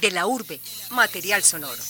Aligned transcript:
De 0.00 0.12
la 0.12 0.26
urbe, 0.28 0.60
material 0.92 1.42
sonoro. 1.42 1.82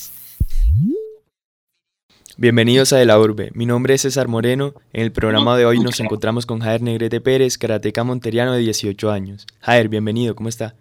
Bienvenidos 2.38 2.92
a 2.94 2.96
De 2.96 3.04
la 3.04 3.18
Urbe, 3.18 3.50
mi 3.52 3.66
nombre 3.66 3.92
es 3.94 4.02
César 4.02 4.28
Moreno. 4.28 4.72
En 4.94 5.02
el 5.02 5.12
programa 5.12 5.58
de 5.58 5.66
hoy 5.66 5.80
nos 5.80 6.00
encontramos 6.00 6.46
con 6.46 6.60
Jair 6.60 6.80
Negrete 6.80 7.20
Pérez, 7.20 7.58
karateca 7.58 8.04
monteriano 8.04 8.54
de 8.54 8.60
18 8.60 9.10
años. 9.10 9.46
Jair, 9.60 9.88
bienvenido, 9.88 10.34
¿cómo 10.36 10.48
está? 10.48 10.74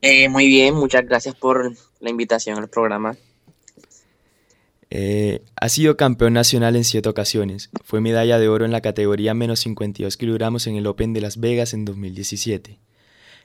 Eh, 0.00 0.30
muy 0.30 0.46
bien, 0.46 0.76
muchas 0.76 1.04
gracias 1.04 1.34
por 1.34 1.74
la 2.00 2.10
invitación 2.10 2.56
al 2.56 2.68
programa. 2.68 3.16
Eh, 4.88 5.42
ha 5.56 5.68
sido 5.68 5.98
campeón 5.98 6.32
nacional 6.32 6.76
en 6.76 6.84
siete 6.84 7.08
ocasiones. 7.10 7.68
Fue 7.84 8.00
medalla 8.00 8.38
de 8.38 8.48
oro 8.48 8.64
en 8.64 8.72
la 8.72 8.80
categoría 8.80 9.34
menos 9.34 9.60
52 9.60 10.16
kilogramos 10.16 10.66
en 10.68 10.76
el 10.76 10.86
Open 10.86 11.12
de 11.12 11.20
Las 11.20 11.38
Vegas 11.38 11.74
en 11.74 11.84
2017 11.84 12.78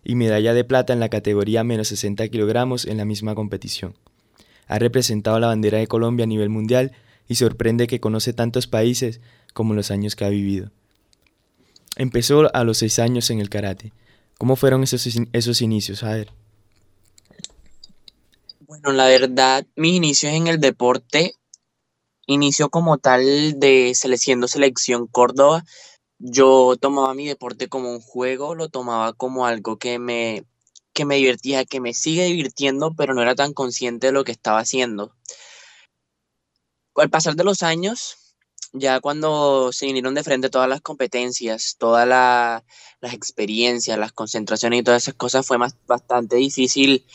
y 0.03 0.15
medalla 0.15 0.53
de 0.53 0.63
plata 0.63 0.93
en 0.93 0.99
la 0.99 1.09
categoría 1.09 1.63
menos 1.63 1.87
60 1.89 2.27
kilogramos 2.29 2.85
en 2.85 2.97
la 2.97 3.05
misma 3.05 3.35
competición. 3.35 3.95
Ha 4.67 4.79
representado 4.79 5.39
la 5.39 5.47
bandera 5.47 5.77
de 5.77 5.87
Colombia 5.87 6.23
a 6.23 6.27
nivel 6.27 6.49
mundial 6.49 6.93
y 7.27 7.35
sorprende 7.35 7.87
que 7.87 7.99
conoce 7.99 8.33
tantos 8.33 8.67
países 8.67 9.21
como 9.53 9.73
los 9.73 9.91
años 9.91 10.15
que 10.15 10.25
ha 10.25 10.29
vivido. 10.29 10.71
Empezó 11.95 12.53
a 12.55 12.63
los 12.63 12.79
seis 12.79 12.99
años 12.99 13.29
en 13.29 13.39
el 13.39 13.49
karate. 13.49 13.93
¿Cómo 14.37 14.55
fueron 14.55 14.83
esos, 14.83 15.07
esos 15.31 15.61
inicios, 15.61 16.03
a 16.03 16.13
ver? 16.13 16.31
Bueno, 18.61 18.91
la 18.91 19.05
verdad, 19.05 19.65
mis 19.75 19.93
inicios 19.93 20.33
en 20.33 20.47
el 20.47 20.59
deporte, 20.59 21.35
inicio 22.25 22.69
como 22.69 22.97
tal 22.97 23.59
de 23.59 23.93
siendo 23.93 24.47
selección 24.47 25.05
Córdoba, 25.07 25.63
yo 26.25 26.77
tomaba 26.79 27.13
mi 27.13 27.27
deporte 27.27 27.67
como 27.67 27.91
un 27.91 27.99
juego, 27.99 28.55
lo 28.55 28.69
tomaba 28.69 29.11
como 29.11 29.45
algo 29.45 29.77
que 29.77 29.99
me, 29.99 30.45
que 30.93 31.03
me 31.03 31.17
divertía, 31.17 31.65
que 31.65 31.81
me 31.81 31.93
sigue 31.93 32.23
divirtiendo, 32.23 32.93
pero 32.95 33.13
no 33.13 33.21
era 33.21 33.35
tan 33.35 33.53
consciente 33.53 34.07
de 34.07 34.13
lo 34.13 34.23
que 34.23 34.31
estaba 34.31 34.59
haciendo. 34.59 35.13
Al 36.95 37.09
pasar 37.09 37.35
de 37.35 37.43
los 37.43 37.61
años, 37.61 38.15
ya 38.71 39.01
cuando 39.01 39.73
se 39.73 39.85
vinieron 39.85 40.13
de 40.13 40.23
frente 40.23 40.49
todas 40.49 40.69
las 40.69 40.79
competencias, 40.79 41.75
todas 41.77 42.07
las 42.07 43.13
experiencias, 43.13 43.99
las 43.99 44.13
concentraciones 44.13 44.79
y 44.79 44.83
todas 44.83 45.03
esas 45.03 45.15
cosas, 45.15 45.45
fue 45.45 45.57
más, 45.57 45.75
bastante 45.87 46.37
difícil, 46.37 47.05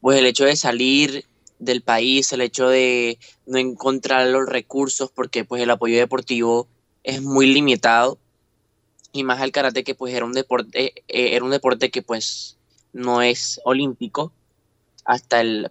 pues 0.00 0.20
el 0.20 0.26
hecho 0.26 0.44
de 0.44 0.54
salir 0.54 1.26
del 1.58 1.82
país, 1.82 2.32
el 2.32 2.42
hecho 2.42 2.68
de 2.68 3.18
no 3.46 3.58
encontrar 3.58 4.28
los 4.28 4.46
recursos, 4.48 5.10
porque 5.10 5.44
pues 5.44 5.60
el 5.60 5.70
apoyo 5.70 5.98
deportivo 5.98 6.68
es 7.02 7.20
muy 7.20 7.46
limitado 7.46 8.20
y 9.14 9.22
más 9.22 9.40
el 9.40 9.52
karate 9.52 9.84
que 9.84 9.94
pues 9.94 10.12
era 10.12 10.26
un 10.26 10.32
deporte, 10.32 10.92
eh, 11.06 11.36
era 11.36 11.44
un 11.44 11.52
deporte 11.52 11.90
que 11.90 12.02
pues 12.02 12.58
no 12.92 13.22
es 13.22 13.60
olímpico 13.64 14.32
hasta 15.04 15.40
el, 15.40 15.70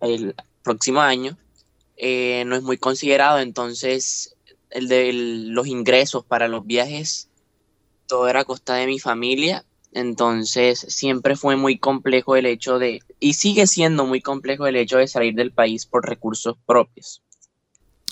el 0.00 0.34
próximo 0.64 1.00
año, 1.00 1.36
eh, 1.98 2.44
no 2.46 2.56
es 2.56 2.62
muy 2.62 2.78
considerado, 2.78 3.40
entonces 3.40 4.34
el 4.70 4.88
de 4.88 5.12
los 5.12 5.66
ingresos 5.66 6.24
para 6.24 6.48
los 6.48 6.66
viajes, 6.66 7.28
todo 8.06 8.26
era 8.26 8.40
a 8.40 8.44
costa 8.44 8.76
de 8.76 8.86
mi 8.86 8.98
familia, 8.98 9.66
entonces 9.92 10.86
siempre 10.88 11.36
fue 11.36 11.56
muy 11.56 11.78
complejo 11.78 12.36
el 12.36 12.46
hecho 12.46 12.78
de, 12.78 13.02
y 13.20 13.34
sigue 13.34 13.66
siendo 13.66 14.06
muy 14.06 14.22
complejo 14.22 14.66
el 14.66 14.76
hecho 14.76 14.96
de 14.96 15.08
salir 15.08 15.34
del 15.34 15.52
país 15.52 15.84
por 15.84 16.08
recursos 16.08 16.56
propios. 16.64 17.22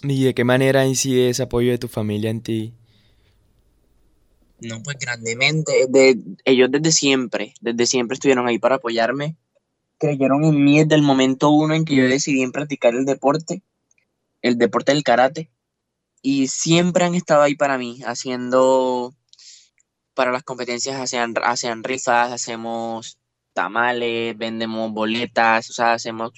¿Y 0.02 0.24
de 0.24 0.34
qué 0.34 0.44
manera 0.44 0.84
incide 0.84 1.30
ese 1.30 1.44
apoyo 1.44 1.70
de 1.70 1.78
tu 1.78 1.88
familia 1.88 2.28
en 2.28 2.42
ti? 2.42 2.74
No, 4.60 4.82
pues 4.82 4.96
grandemente. 4.98 5.86
De, 5.88 6.18
ellos 6.44 6.70
desde 6.70 6.92
siempre, 6.92 7.54
desde 7.60 7.86
siempre 7.86 8.14
estuvieron 8.14 8.48
ahí 8.48 8.58
para 8.58 8.76
apoyarme. 8.76 9.36
Creyeron 9.98 10.44
en 10.44 10.64
mí 10.64 10.78
desde 10.80 10.94
el 10.94 11.02
momento 11.02 11.50
uno 11.50 11.74
en 11.74 11.84
que 11.84 11.96
yo 11.96 12.04
decidí 12.04 12.46
practicar 12.50 12.94
el 12.94 13.04
deporte, 13.04 13.62
el 14.42 14.58
deporte 14.58 14.92
del 14.92 15.02
karate. 15.02 15.50
Y 16.22 16.48
siempre 16.48 17.04
han 17.04 17.14
estado 17.14 17.42
ahí 17.42 17.54
para 17.54 17.78
mí, 17.78 18.00
haciendo, 18.04 19.14
para 20.14 20.32
las 20.32 20.42
competencias, 20.42 21.00
hacen, 21.00 21.34
hacen 21.42 21.84
rifas, 21.84 22.32
hacemos 22.32 23.18
tamales, 23.52 24.36
vendemos 24.36 24.92
boletas, 24.92 25.70
o 25.70 25.72
sea, 25.72 25.94
hacemos 25.94 26.32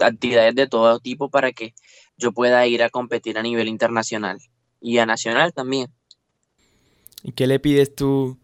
actividades 0.00 0.54
de 0.54 0.66
todo 0.66 1.00
tipo 1.00 1.30
para 1.30 1.52
que 1.52 1.74
yo 2.18 2.32
pueda 2.32 2.66
ir 2.66 2.82
a 2.82 2.90
competir 2.90 3.38
a 3.38 3.42
nivel 3.42 3.68
internacional 3.68 4.38
y 4.80 4.98
a 4.98 5.06
nacional 5.06 5.54
también. 5.54 5.88
¿Y 7.22 7.32
qué 7.32 7.46
le 7.46 7.58
pides 7.58 7.94
tú 7.94 8.38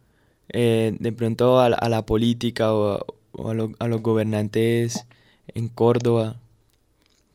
eh, 0.48 0.96
de 0.98 1.12
pronto 1.12 1.60
a, 1.60 1.68
la 1.68 2.06
política 2.06 2.74
o, 2.74 3.04
a, 3.48 3.88
los 3.88 4.02
gobernantes 4.02 5.06
en 5.48 5.68
Córdoba? 5.68 6.40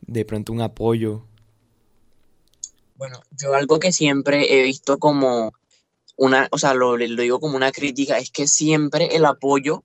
De 0.02 0.26
pronto 0.26 0.52
un 0.52 0.62
apoyo. 0.62 1.24
Bueno, 2.96 3.22
yo 3.32 3.54
algo 3.54 3.80
que 3.80 3.92
siempre 3.92 4.60
he 4.60 4.64
visto 4.64 4.98
como 4.98 5.54
una, 6.18 6.48
o 6.52 6.58
sea, 6.58 6.74
lo, 6.74 6.98
digo 6.98 7.40
como 7.40 7.56
una 7.56 7.72
crítica, 7.72 8.18
es 8.18 8.32
que 8.32 8.48
siempre 8.48 9.16
el 9.16 9.26
apoyo 9.26 9.84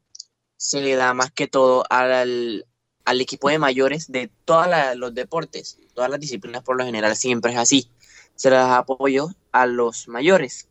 se 0.57 0.81
le 0.81 0.97
da 0.97 1.15
más 1.15 1.31
que 1.31 1.47
todo 1.47 1.85
al, 1.91 2.67
al 3.05 3.21
equipo 3.21 3.51
de 3.51 3.59
mayores 3.59 4.11
de 4.11 4.31
todos 4.45 4.67
los 4.97 5.15
deportes, 5.15 5.79
todas 5.93 6.11
las 6.11 6.19
disciplinas 6.19 6.63
por 6.63 6.77
lo 6.77 6.85
general 6.85 7.15
siempre 7.15 7.53
es 7.53 7.59
así. 7.59 7.91
Se 8.35 8.51
le 8.51 8.57
da 8.57 8.79
apoyo 8.79 9.29
a 9.53 9.67
los 9.67 10.09
mayores 10.09 10.69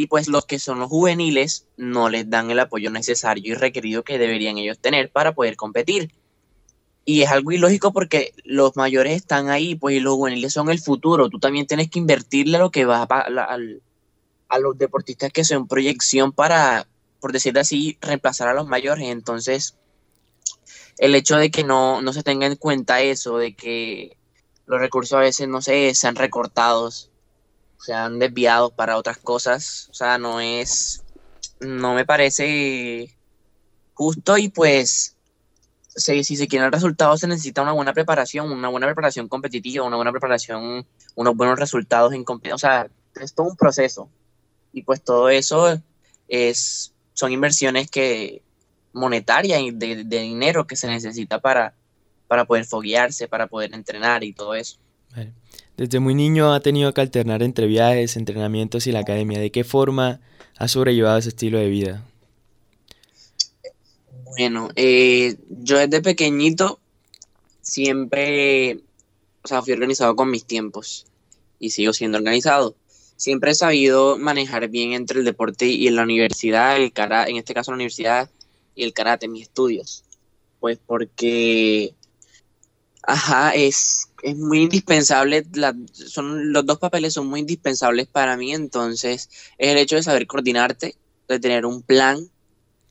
y 0.00 0.06
pues 0.06 0.28
los 0.28 0.46
que 0.46 0.58
son 0.58 0.78
los 0.78 0.88
juveniles 0.88 1.66
no 1.76 2.08
les 2.08 2.30
dan 2.30 2.50
el 2.50 2.58
apoyo 2.58 2.90
necesario 2.90 3.52
y 3.52 3.54
requerido 3.54 4.02
que 4.02 4.16
deberían 4.16 4.56
ellos 4.56 4.78
tener 4.78 5.12
para 5.12 5.34
poder 5.34 5.56
competir. 5.56 6.10
Y 7.04 7.20
es 7.20 7.28
algo 7.28 7.52
ilógico 7.52 7.92
porque 7.92 8.32
los 8.44 8.76
mayores 8.76 9.14
están 9.14 9.50
ahí, 9.50 9.74
pues 9.74 9.96
y 9.96 10.00
los 10.00 10.14
juveniles 10.14 10.54
son 10.54 10.70
el 10.70 10.80
futuro. 10.80 11.28
Tú 11.28 11.38
también 11.38 11.66
tienes 11.66 11.90
que 11.90 11.98
invertirle 11.98 12.56
lo 12.56 12.70
que 12.70 12.86
va 12.86 13.06
a, 13.10 13.58
a, 14.48 14.58
los 14.58 14.78
deportistas 14.78 15.30
que 15.34 15.44
son 15.44 15.68
proyección 15.68 16.32
para, 16.32 16.86
por 17.20 17.32
decirlo 17.32 17.60
así, 17.60 17.98
reemplazar 18.00 18.48
a 18.48 18.54
los 18.54 18.66
mayores. 18.66 19.06
Entonces, 19.06 19.76
el 20.96 21.14
hecho 21.14 21.36
de 21.36 21.50
que 21.50 21.62
no, 21.62 22.00
no 22.00 22.14
se 22.14 22.22
tenga 22.22 22.46
en 22.46 22.56
cuenta 22.56 23.02
eso, 23.02 23.36
de 23.36 23.54
que 23.54 24.16
los 24.64 24.80
recursos 24.80 25.18
a 25.18 25.20
veces, 25.20 25.46
no 25.46 25.60
sé, 25.60 25.94
sean 25.94 26.16
recortados 26.16 27.10
se 27.80 27.94
han 27.94 28.18
desviado 28.18 28.70
para 28.70 28.96
otras 28.96 29.18
cosas. 29.18 29.88
O 29.90 29.94
sea, 29.94 30.18
no 30.18 30.40
es, 30.40 31.02
no 31.60 31.94
me 31.94 32.04
parece 32.04 33.14
justo 33.94 34.38
y 34.38 34.48
pues 34.48 35.16
si, 35.94 36.24
si 36.24 36.36
se 36.36 36.48
quieren 36.48 36.72
resultados 36.72 37.20
se 37.20 37.26
necesita 37.26 37.62
una 37.62 37.72
buena 37.72 37.92
preparación, 37.92 38.50
una 38.50 38.68
buena 38.68 38.86
preparación 38.86 39.28
competitiva, 39.28 39.84
una 39.84 39.96
buena 39.96 40.12
preparación, 40.12 40.86
unos 41.14 41.36
buenos 41.36 41.58
resultados 41.58 42.12
en 42.12 42.24
O 42.52 42.58
sea, 42.58 42.88
es 43.20 43.34
todo 43.34 43.48
un 43.48 43.56
proceso. 43.56 44.08
Y 44.72 44.82
pues 44.82 45.02
todo 45.02 45.28
eso 45.28 45.80
es, 46.28 46.92
son 47.12 47.32
inversiones 47.32 47.90
que 47.90 48.42
monetarias 48.92 49.60
y 49.60 49.70
de, 49.70 50.04
dinero 50.04 50.66
que 50.66 50.76
se 50.76 50.86
necesita 50.86 51.40
para, 51.40 51.74
para 52.28 52.44
poder 52.44 52.64
foguearse, 52.64 53.28
para 53.28 53.46
poder 53.46 53.74
entrenar 53.74 54.22
y 54.22 54.32
todo 54.32 54.54
eso. 54.54 54.78
Desde 55.80 55.98
muy 55.98 56.14
niño 56.14 56.52
ha 56.52 56.60
tenido 56.60 56.92
que 56.92 57.00
alternar 57.00 57.42
entre 57.42 57.66
viajes, 57.66 58.18
entrenamientos 58.18 58.86
y 58.86 58.92
la 58.92 58.98
academia. 58.98 59.40
¿De 59.40 59.50
qué 59.50 59.64
forma 59.64 60.20
ha 60.58 60.68
sobrellevado 60.68 61.16
ese 61.16 61.30
estilo 61.30 61.56
de 61.56 61.70
vida? 61.70 62.04
Bueno, 64.26 64.68
eh, 64.76 65.36
yo 65.48 65.78
desde 65.78 66.02
pequeñito 66.02 66.80
siempre, 67.62 68.80
o 69.42 69.48
sea, 69.48 69.62
fui 69.62 69.72
organizado 69.72 70.14
con 70.16 70.30
mis 70.30 70.44
tiempos 70.44 71.06
y 71.58 71.70
sigo 71.70 71.94
siendo 71.94 72.18
organizado. 72.18 72.76
Siempre 73.16 73.52
he 73.52 73.54
sabido 73.54 74.18
manejar 74.18 74.68
bien 74.68 74.92
entre 74.92 75.20
el 75.20 75.24
deporte 75.24 75.64
y 75.64 75.88
la 75.88 76.02
universidad, 76.02 76.76
el 76.76 76.92
karate, 76.92 77.30
en 77.30 77.38
este 77.38 77.54
caso 77.54 77.70
la 77.70 77.76
universidad 77.76 78.28
y 78.74 78.82
el 78.82 78.92
karate, 78.92 79.28
mis 79.28 79.44
estudios. 79.44 80.04
Pues 80.60 80.78
porque, 80.86 81.94
ajá, 83.02 83.52
es 83.54 84.09
es 84.22 84.36
muy 84.36 84.62
indispensable, 84.62 85.46
son, 85.92 86.52
los 86.52 86.66
dos 86.66 86.78
papeles 86.78 87.14
son 87.14 87.26
muy 87.26 87.40
indispensables 87.40 88.06
para 88.06 88.36
mí, 88.36 88.52
entonces 88.52 89.28
es 89.58 89.68
el 89.68 89.78
hecho 89.78 89.96
de 89.96 90.02
saber 90.02 90.26
coordinarte, 90.26 90.96
de 91.28 91.40
tener 91.40 91.66
un 91.66 91.82
plan, 91.82 92.18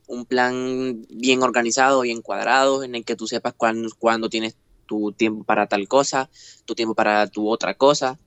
un 0.08 0.26
plan 0.26 1.06
bien 1.10 1.44
organizado, 1.44 2.02
bien 2.02 2.22
cuadrado, 2.22 2.84
en 2.84 2.96
el 2.96 3.06
que 3.06 3.16
tú 3.16 3.28
sepas 3.28 3.54
cuándo, 3.54 4.30
tienes 4.30 4.56
tu 4.86 5.12
tiempo 5.12 5.44
para 5.44 5.68
tal 5.68 5.88
cosa, 5.88 6.30
tu 6.66 6.76
tiempo 6.76 6.96
para 6.96 7.28
tu 7.28 7.50
otra 7.50 7.76
cosa, 7.76 8.18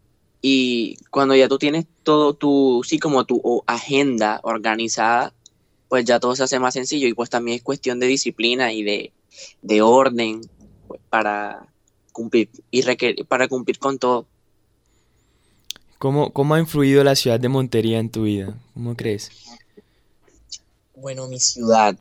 y 0.40 0.96
cuando 1.10 1.34
ya 1.34 1.48
tú 1.48 1.58
tienes 1.58 1.86
todo 2.02 2.34
tu, 2.34 2.82
sí, 2.84 2.98
como 2.98 3.24
tu 3.24 3.62
agenda 3.66 4.40
organizada, 4.42 5.32
pues 5.88 6.04
ya 6.04 6.18
todo 6.20 6.34
se 6.34 6.42
hace 6.42 6.58
más 6.58 6.74
sencillo 6.74 7.06
y 7.06 7.14
pues 7.14 7.30
también 7.30 7.56
es 7.56 7.62
cuestión 7.62 8.00
de 8.00 8.06
disciplina 8.06 8.72
y 8.72 8.82
de, 8.82 9.12
de 9.60 9.82
orden 9.82 10.40
pues, 10.88 11.00
para 11.10 11.71
cumplir 12.12 12.48
y 12.70 12.82
para 13.24 13.48
cumplir 13.48 13.78
con 13.78 13.98
todo. 13.98 14.26
¿Cómo, 15.98 16.32
¿Cómo 16.32 16.54
ha 16.54 16.60
influido 16.60 17.04
la 17.04 17.14
ciudad 17.14 17.40
de 17.40 17.48
Montería 17.48 17.98
en 17.98 18.10
tu 18.10 18.24
vida? 18.24 18.58
¿Cómo 18.74 18.96
crees? 18.96 19.30
Bueno, 20.96 21.28
mi 21.28 21.40
ciudad. 21.40 21.96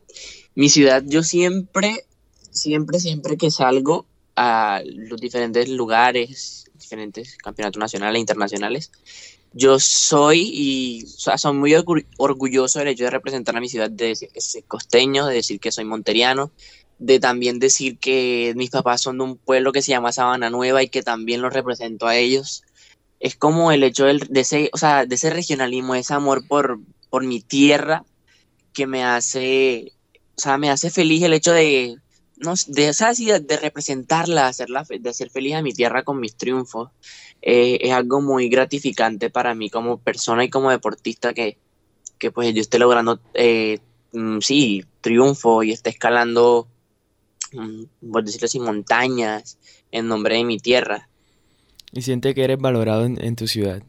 Mi 0.54 0.68
ciudad, 0.68 1.02
yo 1.06 1.22
siempre 1.22 2.04
siempre, 2.52 3.00
siempre 3.00 3.36
que 3.36 3.50
salgo 3.50 4.06
a 4.36 4.82
los 4.84 5.20
diferentes 5.20 5.68
lugares, 5.68 6.70
diferentes 6.74 7.36
campeonatos 7.36 7.80
nacionales 7.80 8.16
e 8.16 8.20
internacionales, 8.20 8.92
yo 9.54 9.78
soy 9.78 10.50
y 10.52 11.04
o 11.04 11.08
sea, 11.08 11.36
soy 11.36 11.54
muy 11.54 11.74
orgulloso 11.74 12.78
del 12.78 12.88
hecho 12.88 13.04
de 13.04 13.10
representar 13.10 13.56
a 13.56 13.60
mi 13.60 13.68
ciudad, 13.68 13.90
de 13.90 14.08
decir 14.08 14.30
que 14.30 14.40
soy 14.40 14.62
costeño, 14.62 15.26
de 15.26 15.34
decir 15.34 15.60
que 15.60 15.72
soy 15.72 15.84
monteriano, 15.84 16.50
de 16.98 17.18
también 17.20 17.58
decir 17.58 17.98
que 17.98 18.52
mis 18.56 18.70
papás 18.70 19.02
son 19.02 19.18
de 19.18 19.24
un 19.24 19.36
pueblo 19.36 19.72
que 19.72 19.82
se 19.82 19.90
llama 19.90 20.12
Sabana 20.12 20.50
Nueva 20.50 20.82
y 20.82 20.88
que 20.88 21.02
también 21.02 21.42
los 21.42 21.52
represento 21.52 22.06
a 22.06 22.16
ellos. 22.16 22.62
Es 23.20 23.36
como 23.36 23.72
el 23.72 23.82
hecho 23.82 24.04
de, 24.04 24.20
ese, 24.34 24.70
o 24.72 24.78
sea, 24.78 25.06
de 25.06 25.14
ese 25.14 25.30
regionalismo, 25.30 25.94
ese 25.94 26.14
amor 26.14 26.46
por, 26.46 26.80
por 27.10 27.24
mi 27.24 27.40
tierra 27.40 28.04
que 28.72 28.86
me 28.86 29.04
hace, 29.04 29.92
o 30.36 30.40
sea, 30.40 30.58
me 30.58 30.70
hace 30.70 30.90
feliz 30.90 31.22
el 31.22 31.34
hecho 31.34 31.52
de, 31.52 31.96
no, 32.36 32.54
de, 32.66 33.40
de 33.40 33.56
representarla, 33.56 34.48
hacerla, 34.48 34.84
de 34.88 35.10
hacer 35.10 35.30
feliz 35.30 35.54
a 35.54 35.62
mi 35.62 35.72
tierra 35.72 36.02
con 36.02 36.20
mis 36.20 36.36
triunfos. 36.36 36.90
Eh, 37.40 37.78
es 37.80 37.92
algo 37.92 38.20
muy 38.20 38.48
gratificante 38.48 39.30
para 39.30 39.54
mí 39.54 39.70
como 39.70 39.98
persona 39.98 40.44
y 40.44 40.50
como 40.50 40.70
deportista 40.70 41.34
que, 41.34 41.58
que 42.18 42.30
pues 42.30 42.54
yo 42.54 42.60
esté 42.60 42.78
logrando, 42.78 43.20
eh, 43.34 43.78
mm, 44.12 44.38
sí, 44.40 44.84
triunfo 45.00 45.62
y 45.62 45.72
esté 45.72 45.90
escalando 45.90 46.68
por 48.10 48.24
decirlo 48.24 48.46
así, 48.46 48.58
montañas 48.60 49.58
en 49.90 50.08
nombre 50.08 50.36
de 50.36 50.44
mi 50.44 50.58
tierra. 50.58 51.08
¿Y 51.92 52.02
siente 52.02 52.34
que 52.34 52.44
eres 52.44 52.58
valorado 52.58 53.04
en, 53.04 53.36
tu 53.36 53.46
ciudad? 53.46 53.82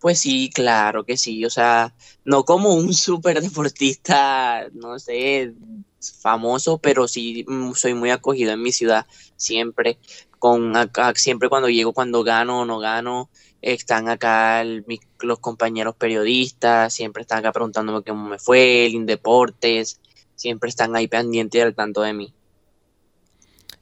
Pues 0.00 0.20
sí, 0.20 0.50
claro 0.54 1.04
que 1.04 1.16
sí. 1.16 1.44
O 1.44 1.50
sea, 1.50 1.94
no 2.24 2.44
como 2.44 2.74
un 2.74 2.94
súper 2.94 3.40
deportista, 3.40 4.68
no 4.72 4.98
sé, 4.98 5.52
famoso, 6.20 6.78
pero 6.78 7.08
sí 7.08 7.44
soy 7.74 7.94
muy 7.94 8.10
acogido 8.10 8.52
en 8.52 8.62
mi 8.62 8.72
ciudad 8.72 9.06
siempre. 9.36 9.98
Con 10.38 10.72
siempre 11.16 11.48
cuando 11.48 11.68
llego, 11.68 11.92
cuando 11.92 12.22
gano 12.22 12.60
o 12.60 12.64
no 12.64 12.78
gano, 12.78 13.28
están 13.60 14.08
acá 14.08 14.62
los 15.20 15.38
compañeros 15.40 15.96
periodistas, 15.96 16.94
siempre 16.94 17.22
están 17.22 17.38
acá 17.38 17.52
preguntándome 17.52 18.02
cómo 18.02 18.28
me 18.28 18.38
fue, 18.38 18.86
el 18.86 18.94
Indeportes, 18.94 20.00
siempre 20.38 20.70
están 20.70 20.96
ahí 20.96 21.08
pendientes 21.08 21.62
al 21.62 21.74
tanto 21.74 22.00
de 22.00 22.14
mí. 22.14 22.32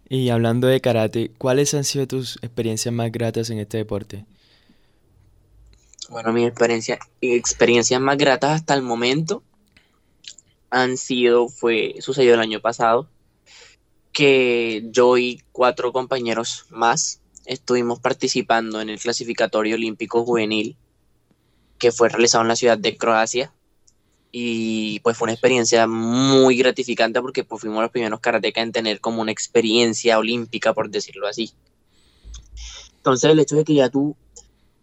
Y 0.09 0.31
hablando 0.31 0.67
de 0.67 0.81
karate, 0.81 1.31
¿cuáles 1.39 1.75
han 1.75 1.85
sido 1.85 2.07
tus 2.07 2.37
experiencias 2.43 2.95
más 2.95 3.13
gratas 3.13 3.51
en 3.51 3.59
este 3.59 3.79
deporte? 3.79 4.25
Bueno, 6.09 6.33
mis 6.33 6.47
experiencia, 6.47 6.99
experiencias 7.21 8.01
más 8.01 8.17
gratas 8.17 8.53
hasta 8.53 8.75
el 8.75 8.83
momento 8.83 9.43
han 10.71 10.97
sido, 10.97 11.49
fue, 11.49 11.97
sucedió 12.01 12.35
el 12.35 12.41
año 12.41 12.61
pasado, 12.61 13.09
que 14.13 14.85
yo 14.93 15.19
y 15.19 15.43
cuatro 15.53 15.93
compañeros 15.93 16.67
más 16.71 17.21
estuvimos 17.45 18.01
participando 18.01 18.81
en 18.81 18.89
el 18.89 18.99
clasificatorio 18.99 19.75
olímpico 19.75 20.25
juvenil 20.25 20.77
que 21.79 21.93
fue 21.93 22.09
realizado 22.09 22.43
en 22.43 22.49
la 22.49 22.57
ciudad 22.57 22.79
de 22.79 22.97
Croacia 22.97 23.53
y 24.39 25.01
pues 25.01 25.17
fue 25.17 25.25
una 25.25 25.33
experiencia 25.33 25.87
muy 25.87 26.59
gratificante 26.59 27.23
porque 27.23 27.43
pues, 27.43 27.63
fuimos 27.63 27.81
los 27.81 27.91
primeros 27.91 28.21
karatecas 28.21 28.65
en 28.65 28.73
tener 28.73 29.01
como 29.01 29.23
una 29.23 29.33
experiencia 29.33 30.19
olímpica, 30.19 30.75
por 30.75 30.91
decirlo 30.91 31.27
así. 31.27 31.55
Entonces 32.99 33.31
el 33.31 33.39
hecho 33.39 33.57
de 33.57 33.65
que 33.65 33.73
ya 33.73 33.89
tú 33.89 34.15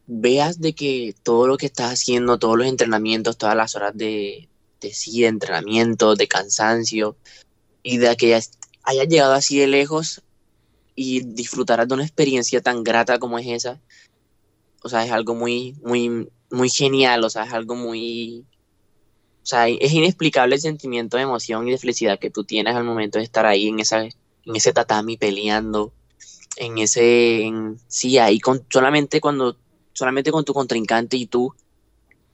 veas 0.08 0.60
de 0.60 0.74
que 0.74 1.14
todo 1.22 1.46
lo 1.46 1.58
que 1.58 1.68
estás 1.68 1.94
haciendo, 1.94 2.40
todos 2.40 2.58
los 2.58 2.66
entrenamientos, 2.66 3.38
todas 3.38 3.56
las 3.56 3.76
horas 3.76 3.96
de, 3.96 4.50
de 4.82 4.92
sí, 4.92 5.22
de 5.22 5.28
entrenamiento, 5.28 6.16
de 6.16 6.28
cansancio, 6.28 7.16
y 7.84 7.98
de 7.98 8.16
que 8.18 8.34
hayas 8.34 9.08
llegado 9.08 9.34
así 9.34 9.60
de 9.60 9.68
lejos 9.68 10.24
y 10.96 11.20
disfrutarás 11.26 11.88
de 11.88 11.94
una 11.94 12.06
experiencia 12.06 12.60
tan 12.60 12.84
grata 12.84 13.20
como 13.20 13.38
es 13.38 13.46
esa, 13.46 13.80
o 14.82 14.90
sea, 14.90 15.06
es 15.06 15.12
algo 15.12 15.36
muy, 15.36 15.76
muy, 15.84 16.28
muy 16.50 16.70
genial, 16.70 17.24
o 17.24 17.30
sea, 17.30 17.44
es 17.44 17.54
algo 17.54 17.76
muy, 17.76 18.48
o 19.44 19.46
sea, 19.46 19.68
es 19.68 19.92
inexplicable 19.92 20.56
el 20.56 20.62
sentimiento 20.62 21.18
de 21.18 21.24
emoción 21.24 21.68
y 21.68 21.72
de 21.72 21.78
felicidad 21.78 22.18
que 22.18 22.30
tú 22.30 22.46
tienes 22.46 22.76
al 22.76 22.86
momento 22.86 23.18
de 23.18 23.26
estar 23.26 23.46
ahí 23.46 23.68
en, 23.68 23.82
esa, 23.82 24.04
en 24.04 24.56
ese 24.56 24.72
tatami 24.72 25.18
peleando, 25.18 25.92
en 26.56 26.78
ese, 26.78 27.52
sí, 27.88 28.18
ahí 28.20 28.40
con, 28.40 28.66
solamente 28.70 29.20
cuando, 29.20 29.58
solamente 29.92 30.32
con 30.32 30.46
tu 30.46 30.54
contrincante 30.54 31.18
y 31.18 31.26
tú, 31.26 31.54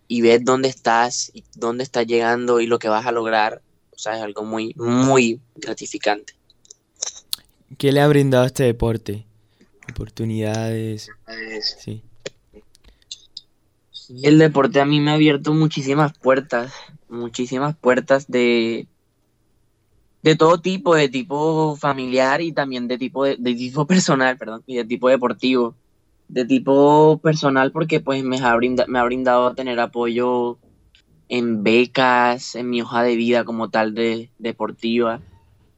y 0.08 0.22
ves 0.22 0.46
dónde 0.46 0.70
estás, 0.70 1.32
y 1.34 1.44
dónde 1.56 1.84
estás 1.84 2.06
llegando 2.06 2.60
y 2.60 2.68
lo 2.68 2.78
que 2.78 2.90
vas 2.90 3.08
a 3.08 3.12
lograr, 3.12 3.64
o 3.90 3.98
sea, 3.98 4.16
es 4.16 4.22
algo 4.22 4.44
muy, 4.44 4.76
muy 4.76 5.42
gratificante. 5.56 6.34
¿Qué 7.80 7.92
le 7.92 8.02
ha 8.02 8.08
brindado 8.08 8.46
este 8.46 8.66
deporte? 8.66 9.26
Oportunidades. 9.90 11.10
Sí. 11.80 12.04
sí. 13.92 14.14
El 14.22 14.38
deporte 14.38 14.80
a 14.80 14.86
mí 14.86 15.00
me 15.00 15.10
ha 15.10 15.16
abierto 15.16 15.56
muchísimas 15.56 16.16
puertas 16.16 16.72
muchísimas 17.10 17.76
puertas 17.76 18.28
de, 18.28 18.88
de 20.22 20.36
todo 20.36 20.60
tipo, 20.60 20.96
de 20.96 21.10
tipo 21.10 21.76
familiar 21.76 22.42
y 22.42 22.52
también 22.52 22.88
de 22.88 22.98
tipo, 22.98 23.26
de, 23.26 23.38
tipo 23.38 23.86
personal, 23.88 24.38
perdón, 24.38 24.64
y 24.66 24.78
de 24.78 24.86
tipo 24.86 25.10
deportivo. 25.10 25.76
De 26.28 26.46
tipo 26.46 27.20
personal 27.24 27.72
porque 27.72 28.00
pues 28.02 28.24
me 28.24 28.38
ha, 28.38 28.56
me 28.88 29.00
ha 29.00 29.04
brindado 29.04 29.56
tener 29.56 29.80
apoyo 29.80 30.60
en 31.28 31.64
becas, 31.64 32.56
en 32.56 32.70
mi 32.70 32.82
hoja 32.82 33.02
de 33.02 33.16
vida 33.16 33.44
como 33.46 33.70
tal 33.70 33.96
de 33.96 34.30
deportiva. 34.38 35.22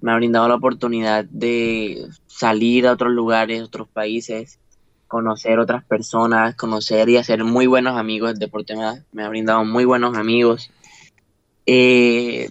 Me 0.01 0.11
ha 0.11 0.15
brindado 0.15 0.49
la 0.49 0.55
oportunidad 0.55 1.23
de 1.25 2.05
salir 2.27 2.85
a 2.85 2.93
otros 2.93 3.13
lugares, 3.13 3.61
otros 3.61 3.87
países, 3.87 4.59
conocer 5.07 5.59
otras 5.59 5.85
personas, 5.85 6.55
conocer 6.55 7.07
y 7.07 7.15
hacer 7.15 7.45
muy 7.45 7.67
buenos 7.67 7.97
amigos. 7.97 8.31
El 8.31 8.39
deporte 8.39 8.75
me 9.13 9.23
ha 9.23 9.29
brindado 9.29 9.63
muy 9.63 9.85
buenos 9.85 10.17
amigos 10.17 10.69
eh, 11.65 12.49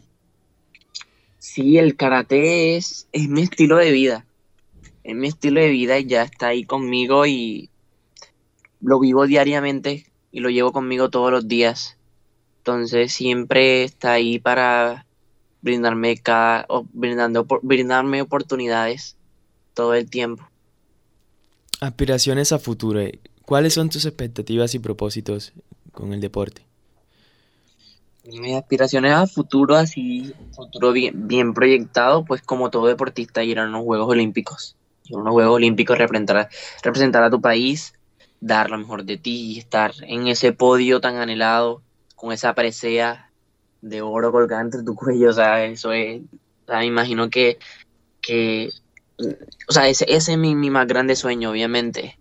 sí, 1.39 1.79
el 1.79 1.97
karate 1.97 2.77
es, 2.77 3.09
es 3.13 3.29
mi 3.29 3.43
estilo 3.43 3.77
de 3.77 3.91
vida. 3.91 4.27
Es 5.05 5.17
mi 5.17 5.29
estilo 5.29 5.61
de 5.61 5.69
vida 5.69 5.99
y 5.99 6.07
ya 6.07 6.23
está 6.23 6.49
ahí 6.49 6.65
conmigo 6.65 7.27
y 7.27 7.71
lo 8.81 9.01
vivo 9.01 9.27
diariamente 9.27 10.07
y 10.33 10.41
lo 10.41 10.51
llevo 10.51 10.73
conmigo 10.73 11.11
todos 11.11 11.31
los 11.31 11.49
días. 11.49 11.97
Entonces 12.59 13.13
siempre 13.13 13.85
está 13.85 14.13
ahí 14.13 14.39
para 14.39 15.07
brindarme 15.63 16.17
cada, 16.19 16.67
brindarme 16.93 18.23
oportunidades 18.23 19.17
todo 19.75 19.95
el 19.95 20.09
tiempo. 20.09 20.47
Aspiraciones 21.81 22.53
a 22.53 22.59
futuro. 22.59 23.01
¿Cuáles 23.43 23.75
son 23.75 23.89
tus 23.89 24.05
expectativas 24.05 24.75
y 24.75 24.79
propósitos 24.79 25.53
con 25.93 26.13
el 26.13 26.21
deporte? 26.21 26.70
Mis 28.25 28.55
aspiraciones 28.55 29.13
a 29.13 29.27
futuro, 29.27 29.77
así, 29.77 30.35
futuro 30.53 30.93
bien, 30.93 31.27
bien 31.27 31.55
proyectado, 31.55 32.25
pues 32.25 32.43
como 32.43 32.71
todo 32.71 32.87
deportista, 32.87 33.43
ir 33.43 33.59
a 33.59 33.65
unos 33.67 33.85
Juegos 33.85 34.09
Olímpicos. 34.11 34.77
Ir 35.05 35.17
a 35.17 35.21
unos 35.21 35.33
Juegos 35.33 35.57
Olímpicos, 35.57 35.97
representar, 35.97 36.49
representar 36.83 37.23
a 37.23 37.31
tu 37.31 37.41
país, 37.41 37.95
dar 38.41 38.71
lo 38.71 38.79
mejor 38.79 39.05
de 39.05 39.17
ti, 39.17 39.59
estar 39.59 39.93
en 40.03 40.29
ese 40.29 40.53
podio 40.53 41.01
tan 41.01 41.17
anhelado, 41.17 41.83
con 42.15 42.33
esa 42.33 42.55
presea 42.55 43.31
de 43.81 44.03
oro 44.03 44.31
colgada 44.33 44.63
entre 44.63 44.83
tu 44.83 44.95
cuello, 44.95 45.31
o 45.31 45.33
sea, 45.33 45.65
eso 45.65 45.93
es, 45.93 46.21
o 46.21 46.67
sea, 46.67 46.79
me 46.79 46.87
imagino 46.87 47.31
que, 47.31 47.59
que 48.21 48.69
o 49.69 49.73
sea, 49.73 49.89
ese, 49.89 50.05
ese 50.09 50.33
es 50.33 50.39
mi, 50.39 50.55
mi 50.55 50.71
más 50.71 50.87
grande 50.87 51.17
sueño, 51.17 51.51
obviamente, 51.51 52.19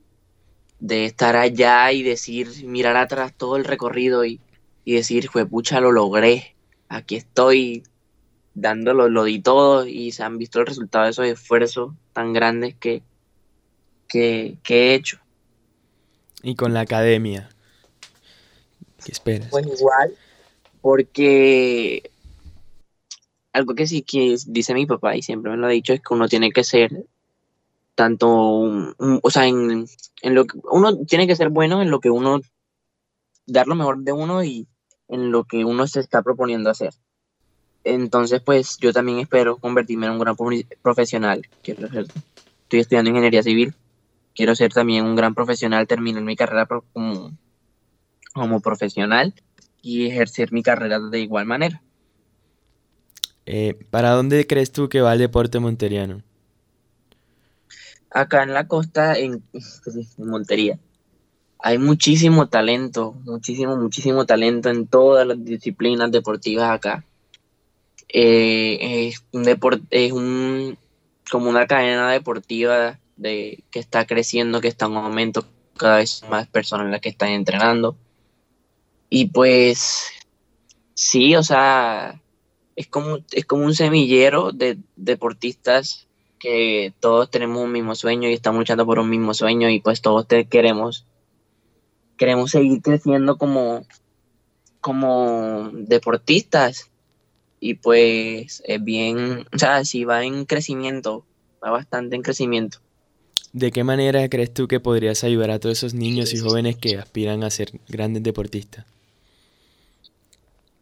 de 0.79 1.05
estar 1.05 1.35
allá 1.35 1.91
y 1.91 2.03
decir, 2.03 2.47
mirar 2.65 2.95
atrás 2.97 3.33
todo 3.35 3.57
el 3.57 3.65
recorrido 3.65 4.25
y 4.25 4.39
y 4.89 4.93
decir, 4.93 5.29
fue 5.29 5.45
pucha, 5.45 5.79
lo 5.79 5.91
logré, 5.91 6.55
aquí 6.87 7.15
estoy 7.15 7.83
dándolo, 8.55 9.07
lo 9.07 9.23
di 9.23 9.39
todo 9.39 9.85
y 9.85 10.11
se 10.11 10.23
han 10.23 10.39
visto 10.39 10.59
el 10.59 10.65
resultado 10.65 11.05
de 11.05 11.11
esos 11.11 11.27
esfuerzos 11.27 11.93
tan 12.11 12.33
grandes 12.33 12.73
que, 12.73 13.03
que, 14.07 14.57
he 14.67 14.95
hecho. 14.95 15.19
Y 16.41 16.55
con 16.55 16.73
la 16.73 16.79
academia, 16.79 17.51
¿qué 19.05 19.11
esperas? 19.11 19.49
Pues 19.51 19.67
igual, 19.67 20.15
porque 20.81 22.09
algo 23.53 23.75
que 23.75 23.85
sí 23.85 24.01
que 24.01 24.37
dice 24.47 24.73
mi 24.73 24.87
papá 24.87 25.15
y 25.15 25.21
siempre 25.21 25.51
me 25.51 25.57
lo 25.57 25.67
ha 25.67 25.69
dicho 25.69 25.93
es 25.93 26.01
que 26.01 26.15
uno 26.15 26.27
tiene 26.27 26.51
que 26.51 26.63
ser 26.63 27.05
tanto, 27.93 28.27
o 28.97 29.29
sea, 29.29 29.45
en, 29.45 29.85
en, 30.23 30.33
lo 30.33 30.45
que 30.45 30.57
uno 30.63 30.97
tiene 31.05 31.27
que 31.27 31.35
ser 31.35 31.49
bueno 31.49 31.79
en 31.83 31.91
lo 31.91 31.99
que 31.99 32.09
uno, 32.09 32.41
dar 33.45 33.67
lo 33.67 33.75
mejor 33.75 33.99
de 33.99 34.13
uno 34.13 34.43
y 34.43 34.67
en 35.09 35.31
lo 35.31 35.43
que 35.43 35.65
uno 35.65 35.87
se 35.87 35.99
está 35.99 36.21
proponiendo 36.21 36.69
hacer. 36.69 36.93
Entonces, 37.83 38.41
pues 38.41 38.77
yo 38.77 38.93
también 38.93 39.19
espero 39.19 39.57
convertirme 39.57 40.05
en 40.05 40.13
un 40.13 40.19
gran 40.19 40.35
profesional. 40.81 41.47
Quiero 41.63 41.87
ser, 41.89 42.05
estoy 42.63 42.79
estudiando 42.79 43.09
ingeniería 43.09 43.43
civil. 43.43 43.73
Quiero 44.35 44.55
ser 44.55 44.71
también 44.71 45.05
un 45.05 45.15
gran 45.15 45.33
profesional, 45.33 45.87
terminar 45.87 46.23
mi 46.23 46.35
carrera 46.35 46.67
como, 46.67 47.31
como 48.33 48.61
profesional 48.61 49.33
y 49.81 50.07
ejercer 50.07 50.51
mi 50.51 50.61
carrera 50.61 50.99
de 50.99 51.19
igual 51.19 51.45
manera. 51.45 51.81
Eh, 53.45 53.73
¿Para 53.89 54.11
dónde 54.11 54.45
crees 54.45 54.71
tú 54.71 54.89
que 54.89 55.01
va 55.01 55.13
el 55.13 55.19
deporte 55.19 55.59
monteriano? 55.59 56.21
Acá 58.11 58.43
en 58.43 58.53
la 58.53 58.67
costa, 58.67 59.17
en, 59.17 59.43
en 59.53 60.27
Montería, 60.27 60.79
hay 61.59 61.77
muchísimo 61.77 62.47
talento, 62.47 63.15
muchísimo, 63.25 63.75
muchísimo 63.75 64.25
talento 64.25 64.69
en 64.69 64.87
todas 64.87 65.27
las 65.27 65.43
disciplinas 65.43 66.09
deportivas 66.09 66.71
acá. 66.71 67.03
Eh, 68.07 69.09
es 69.09 69.23
un 69.33 69.43
deporte, 69.43 69.83
es 69.91 70.13
un 70.13 70.77
como 71.29 71.49
una 71.49 71.67
cadena 71.67 72.09
deportiva 72.11 72.97
de 73.17 73.63
que 73.71 73.79
está 73.79 74.07
creciendo, 74.07 74.61
que 74.61 74.69
está 74.69 74.85
en 74.85 74.95
aumento, 74.95 75.45
cada 75.77 75.97
vez 75.97 76.23
más 76.29 76.47
personas 76.47 76.89
las 76.89 77.01
que 77.01 77.09
están 77.09 77.29
entrenando. 77.29 77.95
Y 79.09 79.25
pues 79.25 80.07
sí, 80.93 81.35
o 81.35 81.43
sea, 81.43 82.21
es 82.77 82.87
como, 82.87 83.19
es 83.31 83.45
como 83.45 83.65
un 83.65 83.75
semillero 83.75 84.53
de 84.53 84.77
deportistas 84.95 86.07
que 86.39 86.93
todos 87.01 87.29
tenemos 87.29 87.61
un 87.61 87.73
mismo 87.73 87.95
sueño 87.95 88.29
y 88.29 88.33
estamos 88.33 88.59
luchando 88.59 88.85
por 88.85 88.99
un 88.99 89.09
mismo 89.09 89.33
sueño 89.33 89.69
y 89.69 89.81
pues 89.81 90.01
todos 90.01 90.25
te 90.25 90.45
queremos 90.45 91.05
queremos 92.19 92.51
seguir 92.51 92.81
creciendo 92.83 93.37
como, 93.37 93.85
como 94.81 95.71
deportistas. 95.73 96.91
Y 97.61 97.73
pues 97.73 98.61
es 98.65 98.83
bien, 98.83 99.45
o 99.51 99.57
sea, 99.57 99.83
si 99.83 100.05
va 100.05 100.23
en 100.23 100.45
crecimiento, 100.45 101.25
va 101.63 101.71
bastante 101.71 102.15
en 102.15 102.21
crecimiento. 102.21 102.77
¿De 103.51 103.71
qué 103.71 103.83
manera 103.83 104.29
crees 104.29 104.53
tú 104.53 104.67
que 104.67 104.79
podrías 104.79 105.23
ayudar 105.23 105.49
a 105.49 105.59
todos 105.59 105.79
esos 105.79 105.93
niños 105.93 106.33
y 106.33 106.37
jóvenes 106.37 106.77
que 106.77 106.97
aspiran 106.97 107.43
a 107.43 107.49
ser 107.49 107.71
grandes 107.87 108.21
deportistas? 108.21 108.85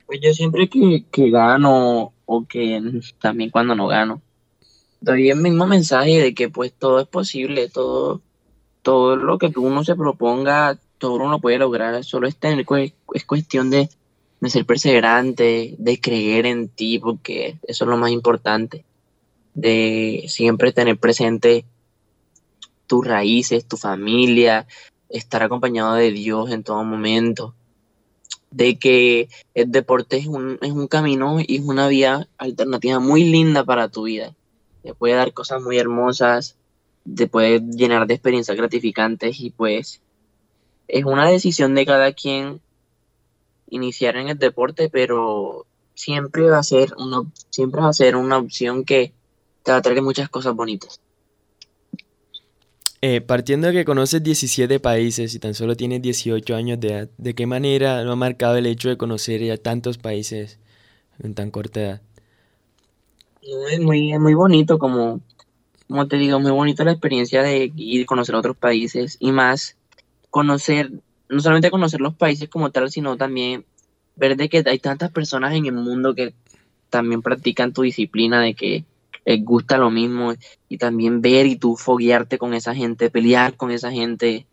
Pues 0.05 0.19
yo 0.21 0.33
siempre 0.33 0.67
que, 0.67 1.05
que 1.11 1.29
gano 1.29 2.13
o 2.25 2.45
que 2.45 2.81
también 3.19 3.49
cuando 3.49 3.73
no 3.73 3.87
gano, 3.87 4.21
doy 5.01 5.29
el 5.29 5.39
mismo 5.39 5.65
mensaje 5.65 6.21
de 6.21 6.33
que 6.33 6.49
pues 6.49 6.73
todo 6.73 6.99
es 6.99 7.07
posible, 7.07 7.69
todo, 7.69 8.21
todo 8.81 9.15
lo 9.15 9.37
que 9.37 9.51
uno 9.55 9.83
se 9.83 9.95
proponga 9.95 10.77
todo 10.97 11.13
uno 11.15 11.39
puede 11.39 11.57
lograr, 11.57 12.03
solo 12.03 12.27
es, 12.27 12.35
tener, 12.35 12.65
es 13.13 13.25
cuestión 13.25 13.69
de, 13.69 13.89
ser 14.47 14.65
perseverante, 14.65 15.75
de 15.77 15.99
creer 15.99 16.45
en 16.45 16.69
ti, 16.69 16.99
porque 16.99 17.57
eso 17.63 17.85
es 17.85 17.89
lo 17.89 17.97
más 17.97 18.11
importante, 18.11 18.85
de 19.53 20.25
siempre 20.27 20.71
tener 20.71 20.97
presente 20.97 21.65
tus 22.87 23.05
raíces, 23.05 23.65
tu 23.65 23.77
familia, 23.77 24.67
estar 25.09 25.43
acompañado 25.43 25.95
de 25.95 26.11
Dios 26.11 26.51
en 26.51 26.63
todo 26.63 26.83
momento, 26.83 27.53
de 28.51 28.77
que 28.79 29.29
el 29.53 29.71
deporte 29.71 30.17
es 30.17 30.27
un, 30.27 30.57
es 30.61 30.71
un 30.71 30.87
camino 30.87 31.39
y 31.45 31.57
es 31.57 31.61
una 31.61 31.87
vía 31.87 32.27
alternativa 32.37 32.99
muy 32.99 33.23
linda 33.23 33.63
para 33.63 33.89
tu 33.89 34.03
vida. 34.03 34.33
Te 34.83 34.93
puede 34.93 35.15
dar 35.15 35.33
cosas 35.33 35.61
muy 35.61 35.77
hermosas, 35.77 36.55
te 37.15 37.27
puede 37.27 37.59
llenar 37.59 38.07
de 38.07 38.13
experiencias 38.13 38.55
gratificantes 38.57 39.39
y 39.39 39.49
pues 39.49 40.01
es 40.87 41.05
una 41.05 41.27
decisión 41.29 41.75
de 41.75 41.85
cada 41.85 42.13
quien 42.13 42.61
iniciar 43.69 44.15
en 44.17 44.29
el 44.29 44.37
deporte, 44.37 44.89
pero 44.89 45.65
siempre 45.93 46.49
va 46.49 46.59
a 46.59 46.63
ser 46.63 46.93
una, 46.97 47.23
siempre 47.49 47.81
va 47.81 47.89
a 47.89 47.93
ser 47.93 48.15
una 48.15 48.37
opción 48.37 48.85
que 48.85 49.11
te 49.63 49.71
va 49.71 49.77
a 49.77 49.81
traer 49.81 50.01
muchas 50.01 50.29
cosas 50.29 50.55
bonitas. 50.55 51.01
Eh, 53.01 53.21
partiendo 53.21 53.67
de 53.67 53.73
que 53.73 53.85
conoces 53.85 54.23
17 54.23 54.79
países 54.79 55.35
y 55.35 55.39
tan 55.39 55.53
solo 55.53 55.75
tienes 55.75 56.01
18 56.01 56.55
años 56.55 56.79
de 56.79 56.87
edad, 56.87 57.09
¿de 57.17 57.35
qué 57.35 57.45
manera 57.45 58.03
lo 58.03 58.13
ha 58.13 58.15
marcado 58.15 58.57
el 58.57 58.65
hecho 58.65 58.89
de 58.89 58.97
conocer 58.97 59.43
ya 59.43 59.57
tantos 59.57 59.97
países 59.97 60.59
en 61.19 61.35
tan 61.35 61.51
corta 61.51 61.81
edad? 61.81 62.01
es 63.71 63.79
muy, 63.79 64.17
muy 64.17 64.33
bonito, 64.33 64.77
como, 64.77 65.21
como 65.87 66.07
te 66.07 66.17
digo, 66.17 66.39
muy 66.39 66.51
bonito 66.51 66.83
la 66.83 66.91
experiencia 66.91 67.43
de 67.43 67.71
ir 67.75 68.03
a 68.03 68.05
conocer 68.05 68.35
otros 68.35 68.57
países 68.57 69.17
y 69.19 69.31
más 69.31 69.77
conocer, 70.29 70.91
no 71.29 71.39
solamente 71.39 71.71
conocer 71.71 72.01
los 72.01 72.15
países 72.15 72.49
como 72.49 72.71
tal, 72.71 72.91
sino 72.91 73.17
también 73.17 73.65
ver 74.15 74.35
de 74.35 74.49
que 74.49 74.63
hay 74.65 74.79
tantas 74.79 75.11
personas 75.11 75.53
en 75.53 75.65
el 75.65 75.73
mundo 75.73 76.15
que 76.15 76.33
también 76.89 77.21
practican 77.21 77.73
tu 77.73 77.83
disciplina, 77.83 78.41
de 78.41 78.53
que 78.53 78.85
les 79.25 79.43
gusta 79.43 79.77
lo 79.77 79.91
mismo, 79.91 80.33
y 80.69 80.77
también 80.77 81.21
ver 81.21 81.45
y 81.45 81.57
tú 81.57 81.75
foguearte 81.75 82.37
con 82.37 82.53
esa 82.53 82.73
gente, 82.73 83.09
pelear 83.09 83.55
con 83.55 83.71
esa 83.71 83.91
gente, 83.91 84.47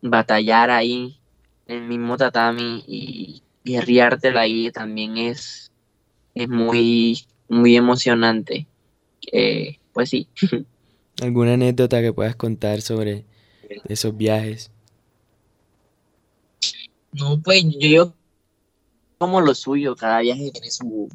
batallar 0.00 0.70
ahí 0.70 1.18
en 1.66 1.82
el 1.82 1.88
mismo 1.88 2.16
tatami 2.16 2.84
y 2.86 3.42
guerreártela 3.64 4.42
ahí 4.42 4.70
también 4.70 5.16
es, 5.16 5.70
es 6.34 6.48
muy, 6.48 7.24
muy 7.48 7.76
emocionante. 7.76 8.66
Eh, 9.32 9.78
pues 9.92 10.10
sí. 10.10 10.28
¿Alguna 11.22 11.54
anécdota 11.54 12.02
que 12.02 12.12
puedas 12.12 12.36
contar 12.36 12.80
sobre 12.82 13.24
esos 13.88 14.16
viajes? 14.16 14.70
No, 17.14 17.40
pues 17.40 17.64
yo 17.78 18.12
como 19.18 19.40
lo 19.40 19.54
suyo, 19.54 19.94
cada 19.94 20.20
viaje 20.20 20.50
tiene 20.50 20.70
su, 20.70 21.08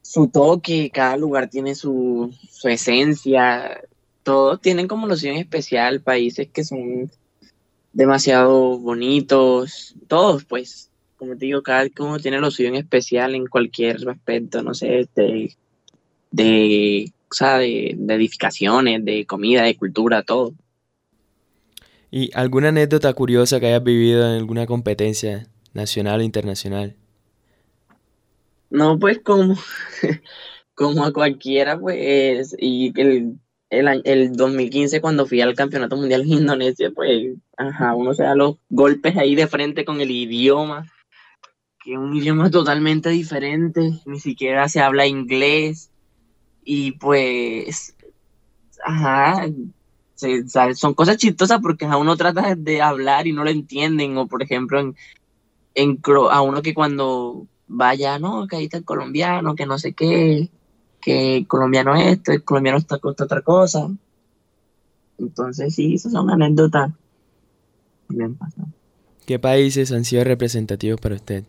su 0.00 0.28
toque, 0.28 0.90
cada 0.90 1.18
lugar 1.18 1.50
tiene 1.50 1.74
su, 1.74 2.34
su 2.50 2.68
esencia, 2.68 3.82
todos 4.22 4.58
tienen 4.60 4.88
como 4.88 5.06
lo 5.06 5.16
suyo 5.16 5.32
en 5.32 5.38
especial, 5.38 6.00
países 6.00 6.48
que 6.48 6.64
son 6.64 7.10
demasiado 7.92 8.78
bonitos, 8.78 9.94
todos 10.08 10.44
pues, 10.44 10.90
como 11.18 11.36
te 11.36 11.44
digo, 11.44 11.62
cada 11.62 11.86
uno 11.98 12.18
tiene 12.18 12.40
lo 12.40 12.50
suyo 12.50 12.70
en 12.70 12.76
especial 12.76 13.34
en 13.34 13.46
cualquier 13.46 14.08
aspecto, 14.08 14.62
no 14.62 14.72
sé, 14.72 15.06
de, 15.14 15.54
de, 16.30 17.12
o 17.30 17.34
sea, 17.34 17.58
de 17.58 17.90
edificaciones, 18.08 19.04
de 19.04 19.26
comida, 19.26 19.64
de 19.64 19.76
cultura, 19.76 20.22
todo. 20.22 20.54
¿Y 22.10 22.30
alguna 22.34 22.68
anécdota 22.68 23.12
curiosa 23.12 23.60
que 23.60 23.66
hayas 23.66 23.84
vivido 23.84 24.26
en 24.26 24.38
alguna 24.38 24.66
competencia 24.66 25.46
nacional 25.74 26.20
o 26.20 26.24
internacional? 26.24 26.96
No, 28.70 28.98
pues 28.98 29.20
como, 29.20 29.56
como 30.74 31.04
a 31.04 31.12
cualquiera, 31.12 31.78
pues, 31.78 32.54
y 32.58 32.92
el, 33.00 33.38
el, 33.70 34.02
el 34.04 34.32
2015 34.32 35.00
cuando 35.00 35.26
fui 35.26 35.40
al 35.40 35.54
Campeonato 35.54 35.96
Mundial 35.96 36.22
en 36.22 36.32
Indonesia, 36.32 36.90
pues, 36.94 37.36
ajá, 37.56 37.94
uno 37.94 38.12
se 38.14 38.24
da 38.24 38.34
los 38.34 38.56
golpes 38.68 39.16
ahí 39.16 39.36
de 39.36 39.46
frente 39.46 39.84
con 39.84 40.00
el 40.00 40.10
idioma, 40.10 40.86
que 41.84 41.92
es 41.92 41.98
un 41.98 42.16
idioma 42.16 42.50
totalmente 42.50 43.10
diferente, 43.10 43.92
ni 44.04 44.18
siquiera 44.18 44.68
se 44.68 44.80
habla 44.80 45.06
inglés, 45.06 45.90
y 46.64 46.92
pues, 46.92 47.96
ajá, 48.84 49.46
son 50.74 50.94
cosas 50.94 51.16
chistosas 51.16 51.60
porque 51.60 51.84
a 51.84 51.96
uno 51.96 52.16
trata 52.16 52.54
de 52.54 52.80
hablar 52.80 53.26
y 53.26 53.32
no 53.32 53.44
lo 53.44 53.50
entienden, 53.50 54.16
o 54.16 54.26
por 54.26 54.42
ejemplo, 54.42 54.80
en, 54.80 54.96
en 55.74 56.00
a 56.30 56.42
uno 56.42 56.62
que 56.62 56.74
cuando 56.74 57.46
vaya, 57.68 58.18
no, 58.18 58.46
que 58.46 58.56
ahí 58.56 58.64
está 58.64 58.78
el 58.78 58.84
colombiano, 58.84 59.54
que 59.54 59.66
no 59.66 59.78
sé 59.78 59.92
qué, 59.92 60.50
que 61.00 61.38
el 61.38 61.46
colombiano 61.46 61.94
esto, 61.96 62.32
el 62.32 62.44
colombiano 62.44 62.78
está 62.78 62.98
con 62.98 63.14
otra 63.18 63.42
cosa. 63.42 63.90
Entonces, 65.18 65.74
sí, 65.74 65.94
esas 65.94 66.12
son 66.12 66.30
anécdotas. 66.30 66.92
Bien 68.08 68.36
¿Qué 69.26 69.38
países 69.38 69.92
han 69.92 70.04
sido 70.04 70.24
representativos 70.24 71.00
para 71.00 71.14
usted? 71.14 71.44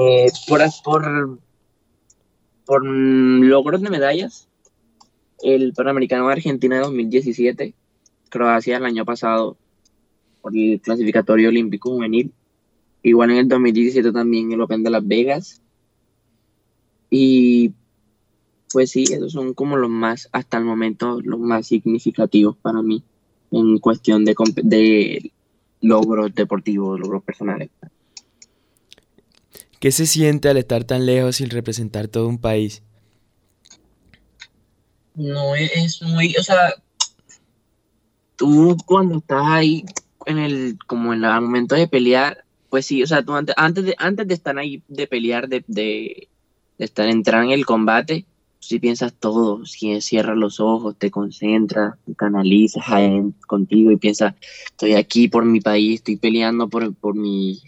Eh, 0.00 0.30
por, 0.46 0.60
por, 0.84 1.38
por 2.64 2.84
logros 2.84 3.80
de 3.82 3.90
medallas, 3.90 4.47
el 5.42 5.72
Panamericano 5.72 6.26
de 6.26 6.32
Argentina 6.32 6.76
de 6.76 6.82
2017, 6.82 7.74
Croacia 8.28 8.76
el 8.76 8.84
año 8.84 9.04
pasado 9.04 9.56
por 10.42 10.56
el 10.56 10.80
clasificatorio 10.80 11.48
olímpico 11.48 11.90
juvenil, 11.90 12.32
igual 13.02 13.30
en 13.30 13.38
el 13.38 13.48
2017 13.48 14.12
también 14.12 14.52
el 14.52 14.60
Open 14.60 14.82
de 14.82 14.90
Las 14.90 15.06
Vegas. 15.06 15.62
Y 17.10 17.72
pues 18.72 18.90
sí, 18.90 19.04
esos 19.04 19.32
son 19.32 19.54
como 19.54 19.76
los 19.76 19.90
más, 19.90 20.28
hasta 20.32 20.58
el 20.58 20.64
momento, 20.64 21.20
los 21.22 21.40
más 21.40 21.66
significativos 21.66 22.56
para 22.56 22.82
mí 22.82 23.02
en 23.50 23.78
cuestión 23.78 24.24
de, 24.24 24.34
de 24.62 25.32
logros 25.80 26.34
deportivos, 26.34 27.00
logros 27.00 27.22
personales. 27.22 27.70
¿Qué 29.80 29.92
se 29.92 30.06
siente 30.06 30.48
al 30.48 30.56
estar 30.56 30.84
tan 30.84 31.06
lejos 31.06 31.40
y 31.40 31.46
representar 31.46 32.08
todo 32.08 32.28
un 32.28 32.38
país? 32.38 32.82
No 35.18 35.54
es, 35.54 36.00
muy, 36.02 36.34
o 36.38 36.42
sea, 36.42 36.74
tú 38.36 38.76
cuando 38.86 39.18
estás 39.18 39.42
ahí 39.44 39.84
en 40.26 40.38
el, 40.38 40.78
como 40.86 41.12
en 41.12 41.24
el 41.24 41.40
momento 41.40 41.74
de 41.74 41.88
pelear, 41.88 42.44
pues 42.70 42.86
sí, 42.86 43.02
o 43.02 43.06
sea, 43.06 43.22
tú 43.22 43.34
antes, 43.34 43.54
antes, 43.58 43.84
de, 43.84 43.94
antes 43.98 44.28
de 44.28 44.34
estar 44.34 44.58
ahí, 44.58 44.82
de 44.88 45.06
pelear, 45.06 45.48
de, 45.48 45.64
de, 45.66 46.28
estar, 46.78 47.08
entrar 47.08 47.44
en 47.44 47.50
el 47.50 47.66
combate, 47.66 48.26
si 48.60 48.78
piensas 48.78 49.12
todo, 49.12 49.64
si 49.66 50.00
cierras 50.00 50.36
los 50.36 50.60
ojos, 50.60 50.96
te 50.96 51.10
concentras, 51.10 51.94
te 52.06 52.14
canalizas 52.14 52.84
contigo 53.46 53.90
y 53.90 53.96
piensas, 53.96 54.34
estoy 54.66 54.94
aquí 54.94 55.28
por 55.28 55.44
mi 55.44 55.60
país, 55.60 55.96
estoy 55.96 56.16
peleando 56.16 56.68
por, 56.68 56.94
por 56.94 57.14
mi, 57.14 57.60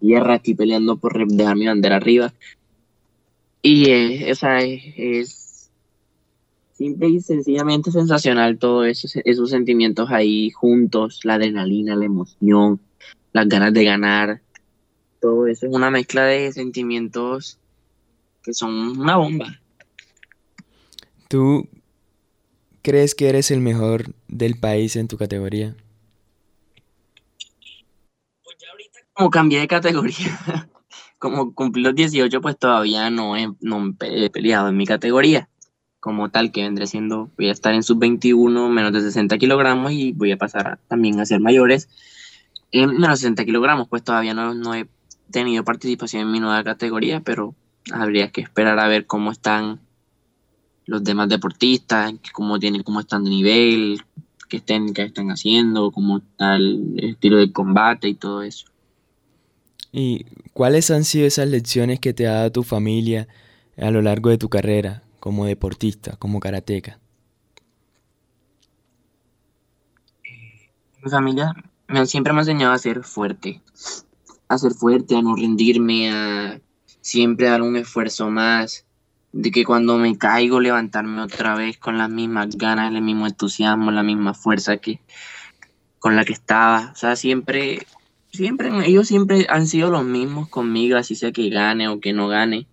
tierra, 0.00 0.36
estoy 0.36 0.54
peleando 0.54 0.96
por 0.96 1.26
dejar 1.26 1.56
mi 1.56 1.66
bandera 1.66 1.96
arriba. 1.96 2.32
Y 3.62 3.90
eh, 3.90 4.32
o 4.32 4.46
es, 4.46 5.39
simple 6.80 7.08
y 7.08 7.20
sencillamente 7.20 7.90
sensacional 7.90 8.58
todo 8.58 8.84
eso, 8.84 9.06
esos 9.26 9.50
sentimientos 9.50 10.10
ahí 10.10 10.48
juntos, 10.50 11.20
la 11.24 11.34
adrenalina, 11.34 11.94
la 11.94 12.06
emoción, 12.06 12.80
las 13.34 13.46
ganas 13.48 13.74
de 13.74 13.84
ganar. 13.84 14.40
Todo 15.20 15.46
eso 15.46 15.66
es 15.66 15.74
una 15.74 15.90
mezcla 15.90 16.24
de 16.24 16.50
sentimientos 16.52 17.58
que 18.42 18.54
son 18.54 18.98
una 18.98 19.18
bomba. 19.18 19.60
¿Tú 21.28 21.68
crees 22.80 23.14
que 23.14 23.28
eres 23.28 23.50
el 23.50 23.60
mejor 23.60 24.14
del 24.28 24.58
país 24.58 24.96
en 24.96 25.06
tu 25.06 25.18
categoría? 25.18 25.76
Pues 28.42 28.56
ya 28.58 28.70
ahorita 28.70 29.00
como 29.12 29.28
cambié 29.28 29.60
de 29.60 29.68
categoría, 29.68 30.70
como 31.18 31.52
cumplí 31.52 31.82
los 31.82 31.94
18, 31.94 32.40
pues 32.40 32.58
todavía 32.58 33.10
no 33.10 33.36
he, 33.36 33.52
no 33.60 33.94
he 34.00 34.30
peleado 34.30 34.70
en 34.70 34.78
mi 34.78 34.86
categoría. 34.86 35.49
Como 36.00 36.30
tal, 36.30 36.50
que 36.50 36.62
vendré 36.62 36.86
siendo, 36.86 37.30
voy 37.36 37.48
a 37.48 37.52
estar 37.52 37.74
en 37.74 37.82
sub-21, 37.82 38.70
menos 38.70 38.92
de 38.92 39.02
60 39.02 39.36
kilogramos 39.38 39.92
y 39.92 40.12
voy 40.12 40.32
a 40.32 40.38
pasar 40.38 40.78
también 40.88 41.20
a 41.20 41.26
ser 41.26 41.40
mayores 41.40 41.88
en 42.72 42.90
menos 42.90 43.10
de 43.10 43.16
60 43.16 43.44
kilogramos. 43.44 43.88
Pues 43.88 44.02
todavía 44.02 44.34
no, 44.34 44.54
no 44.54 44.74
he 44.74 44.88
tenido 45.30 45.64
participación 45.64 46.22
en 46.22 46.32
mi 46.32 46.40
nueva 46.40 46.64
categoría, 46.64 47.20
pero 47.20 47.54
habría 47.92 48.30
que 48.30 48.40
esperar 48.40 48.78
a 48.78 48.88
ver 48.88 49.06
cómo 49.06 49.30
están 49.30 49.80
los 50.86 51.04
demás 51.04 51.28
deportistas, 51.28 52.14
cómo 52.32 52.58
tienen, 52.58 52.82
cómo 52.82 53.00
están 53.00 53.24
de 53.24 53.30
nivel, 53.30 54.02
qué 54.48 54.60
técnicas 54.60 55.06
están 55.06 55.30
haciendo, 55.30 55.92
cómo 55.92 56.18
está 56.18 56.56
el 56.56 56.94
estilo 56.98 57.36
de 57.36 57.52
combate 57.52 58.08
y 58.08 58.14
todo 58.14 58.42
eso. 58.42 58.66
¿Y 59.92 60.24
cuáles 60.52 60.90
han 60.90 61.04
sido 61.04 61.26
esas 61.26 61.48
lecciones 61.48 62.00
que 62.00 62.12
te 62.12 62.26
ha 62.26 62.32
dado 62.32 62.52
tu 62.52 62.62
familia 62.62 63.28
a 63.76 63.90
lo 63.90 64.02
largo 64.02 64.30
de 64.30 64.38
tu 64.38 64.48
carrera 64.48 65.02
como 65.20 65.46
deportista, 65.46 66.16
como 66.16 66.40
karateca? 66.40 66.98
Mi 71.02 71.10
familia 71.10 71.54
me, 71.86 72.06
siempre 72.06 72.32
me 72.32 72.40
ha 72.40 72.42
enseñado 72.42 72.72
a 72.72 72.78
ser 72.78 73.04
fuerte, 73.04 73.62
a 74.48 74.58
ser 74.58 74.72
fuerte, 74.72 75.16
a 75.16 75.22
no 75.22 75.36
rendirme, 75.36 76.10
a 76.10 76.60
siempre 77.00 77.48
dar 77.48 77.62
un 77.62 77.76
esfuerzo 77.76 78.30
más, 78.30 78.86
de 79.32 79.50
que 79.50 79.64
cuando 79.64 79.96
me 79.96 80.18
caigo 80.18 80.60
levantarme 80.60 81.22
otra 81.22 81.54
vez 81.54 81.78
con 81.78 81.98
las 81.98 82.10
mismas 82.10 82.56
ganas, 82.56 82.92
el 82.92 83.02
mismo 83.02 83.26
entusiasmo, 83.26 83.90
la 83.90 84.02
misma 84.02 84.34
fuerza 84.34 84.78
que 84.78 85.00
con 85.98 86.16
la 86.16 86.24
que 86.24 86.32
estaba. 86.32 86.90
O 86.92 86.96
sea, 86.96 87.14
siempre, 87.14 87.86
siempre, 88.32 88.70
ellos 88.86 89.06
siempre 89.06 89.46
han 89.48 89.66
sido 89.66 89.90
los 89.90 90.04
mismos 90.04 90.48
conmigo, 90.48 90.96
así 90.96 91.14
sea 91.14 91.30
que 91.30 91.48
gane 91.50 91.88
o 91.88 92.00
que 92.00 92.12
no 92.12 92.26
gane. 92.28 92.66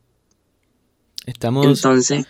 Estamos. 1.25 1.65
Entonces. 1.65 2.25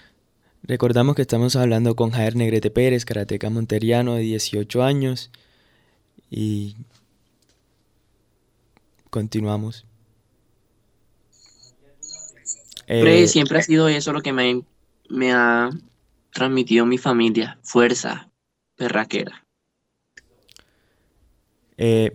Recordamos 0.64 1.16
que 1.16 1.22
estamos 1.22 1.56
hablando 1.56 1.96
con 1.96 2.12
Jair 2.12 2.36
Negrete 2.36 2.70
Pérez, 2.72 3.06
karateca 3.06 3.50
monteriano 3.50 4.16
de 4.16 4.22
18 4.22 4.84
años. 4.84 5.32
Y 6.30 6.76
continuamos. 9.10 9.86
Eh, 12.88 13.28
siempre 13.28 13.60
ha 13.60 13.62
sido 13.62 13.88
eso 13.90 14.14
lo 14.14 14.22
que 14.22 14.32
me, 14.32 14.64
me 15.10 15.34
ha 15.34 15.70
transmitido 16.32 16.86
mi 16.86 16.98
familia, 16.98 17.60
fuerza 17.64 18.30
perraquera. 18.76 19.46
Eh, 21.78 22.12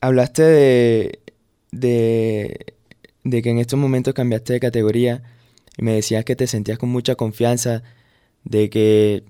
hablaste 0.00 0.42
de, 0.42 1.18
de, 1.70 2.74
de, 3.22 3.42
que 3.42 3.50
en 3.50 3.58
estos 3.58 3.78
momentos 3.78 4.14
cambiaste 4.14 4.54
de 4.54 4.60
categoría 4.60 5.22
y 5.76 5.82
me 5.82 5.94
decías 5.94 6.24
que 6.24 6.36
te 6.36 6.46
sentías 6.46 6.78
con 6.78 6.88
mucha 6.88 7.14
confianza, 7.14 7.82
de 8.44 8.70
que, 8.70 9.24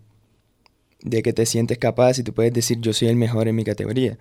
de 1.01 1.23
que 1.23 1.33
te 1.33 1.47
sientes 1.47 1.79
capaz 1.79 2.19
y 2.19 2.23
tú 2.25 2.35
puedes 2.35 2.53
decir 2.53 2.79
yo 2.81 2.92
soy 2.92 3.09
el 3.09 3.16
mejor 3.16 3.49
en 3.49 3.57
mi 3.57 3.64
categoría. 3.64 4.19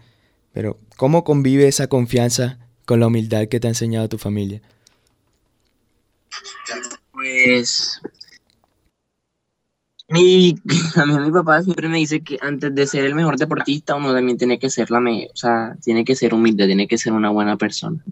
Pero 0.53 0.77
¿cómo 0.97 1.23
convive 1.23 1.67
esa 1.67 1.87
confianza 1.87 2.59
con 2.85 2.99
la 2.99 3.07
humildad 3.07 3.47
que 3.47 3.59
te 3.59 3.67
ha 3.67 3.71
enseñado 3.71 4.07
tu 4.07 4.17
familia? 4.17 4.61
Pues 7.11 8.01
mi, 10.09 10.55
a 10.95 11.05
mí 11.05 11.19
mi 11.19 11.31
papá 11.31 11.63
siempre 11.63 11.89
me 11.89 11.97
dice 11.97 12.21
que 12.21 12.37
antes 12.41 12.73
de 12.73 12.85
ser 12.85 13.05
el 13.05 13.15
mejor 13.15 13.37
deportista 13.37 13.95
uno 13.95 14.13
también 14.13 14.37
tiene 14.37 14.59
que 14.59 14.69
ser 14.69 14.91
la 14.91 14.99
mejor, 14.99 15.31
o 15.33 15.35
sea, 15.35 15.75
tiene 15.83 16.05
que 16.05 16.15
ser 16.15 16.33
humilde, 16.33 16.67
tiene 16.67 16.87
que 16.87 16.97
ser 16.97 17.13
una 17.13 17.29
buena 17.29 17.57
persona. 17.57 18.03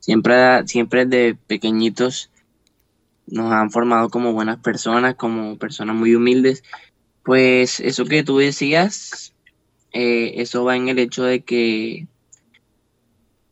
Siempre, 0.00 0.66
siempre 0.66 1.06
de 1.06 1.34
pequeñitos 1.46 2.30
nos 3.26 3.52
han 3.52 3.70
formado 3.70 4.10
como 4.10 4.32
buenas 4.32 4.58
personas, 4.58 5.14
como 5.14 5.56
personas 5.58 5.96
muy 5.96 6.14
humildes. 6.14 6.62
Pues 7.22 7.80
eso 7.80 8.04
que 8.04 8.22
tú 8.22 8.38
decías, 8.38 9.34
eh, 9.92 10.34
eso 10.36 10.64
va 10.64 10.76
en 10.76 10.88
el 10.88 10.98
hecho 10.98 11.24
de 11.24 11.42
que 11.42 12.06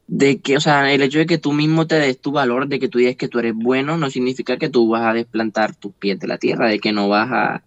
de 0.08 0.40
que, 0.42 0.58
o 0.58 0.60
sea, 0.60 0.92
el 0.92 1.02
hecho 1.02 1.20
de 1.20 1.26
que 1.26 1.38
tú 1.38 1.54
mismo 1.54 1.86
te 1.86 1.94
des 1.94 2.20
tu 2.20 2.32
valor, 2.32 2.68
de 2.68 2.78
que 2.78 2.88
tú 2.88 2.98
digas 2.98 3.16
que 3.16 3.28
tú 3.28 3.38
eres 3.38 3.54
bueno, 3.54 3.96
no 3.96 4.10
significa 4.10 4.58
que 4.58 4.68
tú 4.68 4.86
vas 4.90 5.06
a 5.06 5.14
desplantar 5.14 5.74
tus 5.74 5.94
pies 5.94 6.20
de 6.20 6.26
la 6.26 6.36
tierra, 6.36 6.68
de 6.68 6.80
que 6.80 6.92
no 6.92 7.08
vas 7.08 7.30
a, 7.32 7.62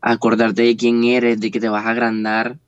acordarte 0.00 0.62
de 0.62 0.76
quién 0.76 1.04
eres, 1.04 1.38
de 1.40 1.50
que 1.52 1.60
te 1.60 1.68
vas 1.68 1.86
a 1.86 1.90
agrandar, 1.90 2.58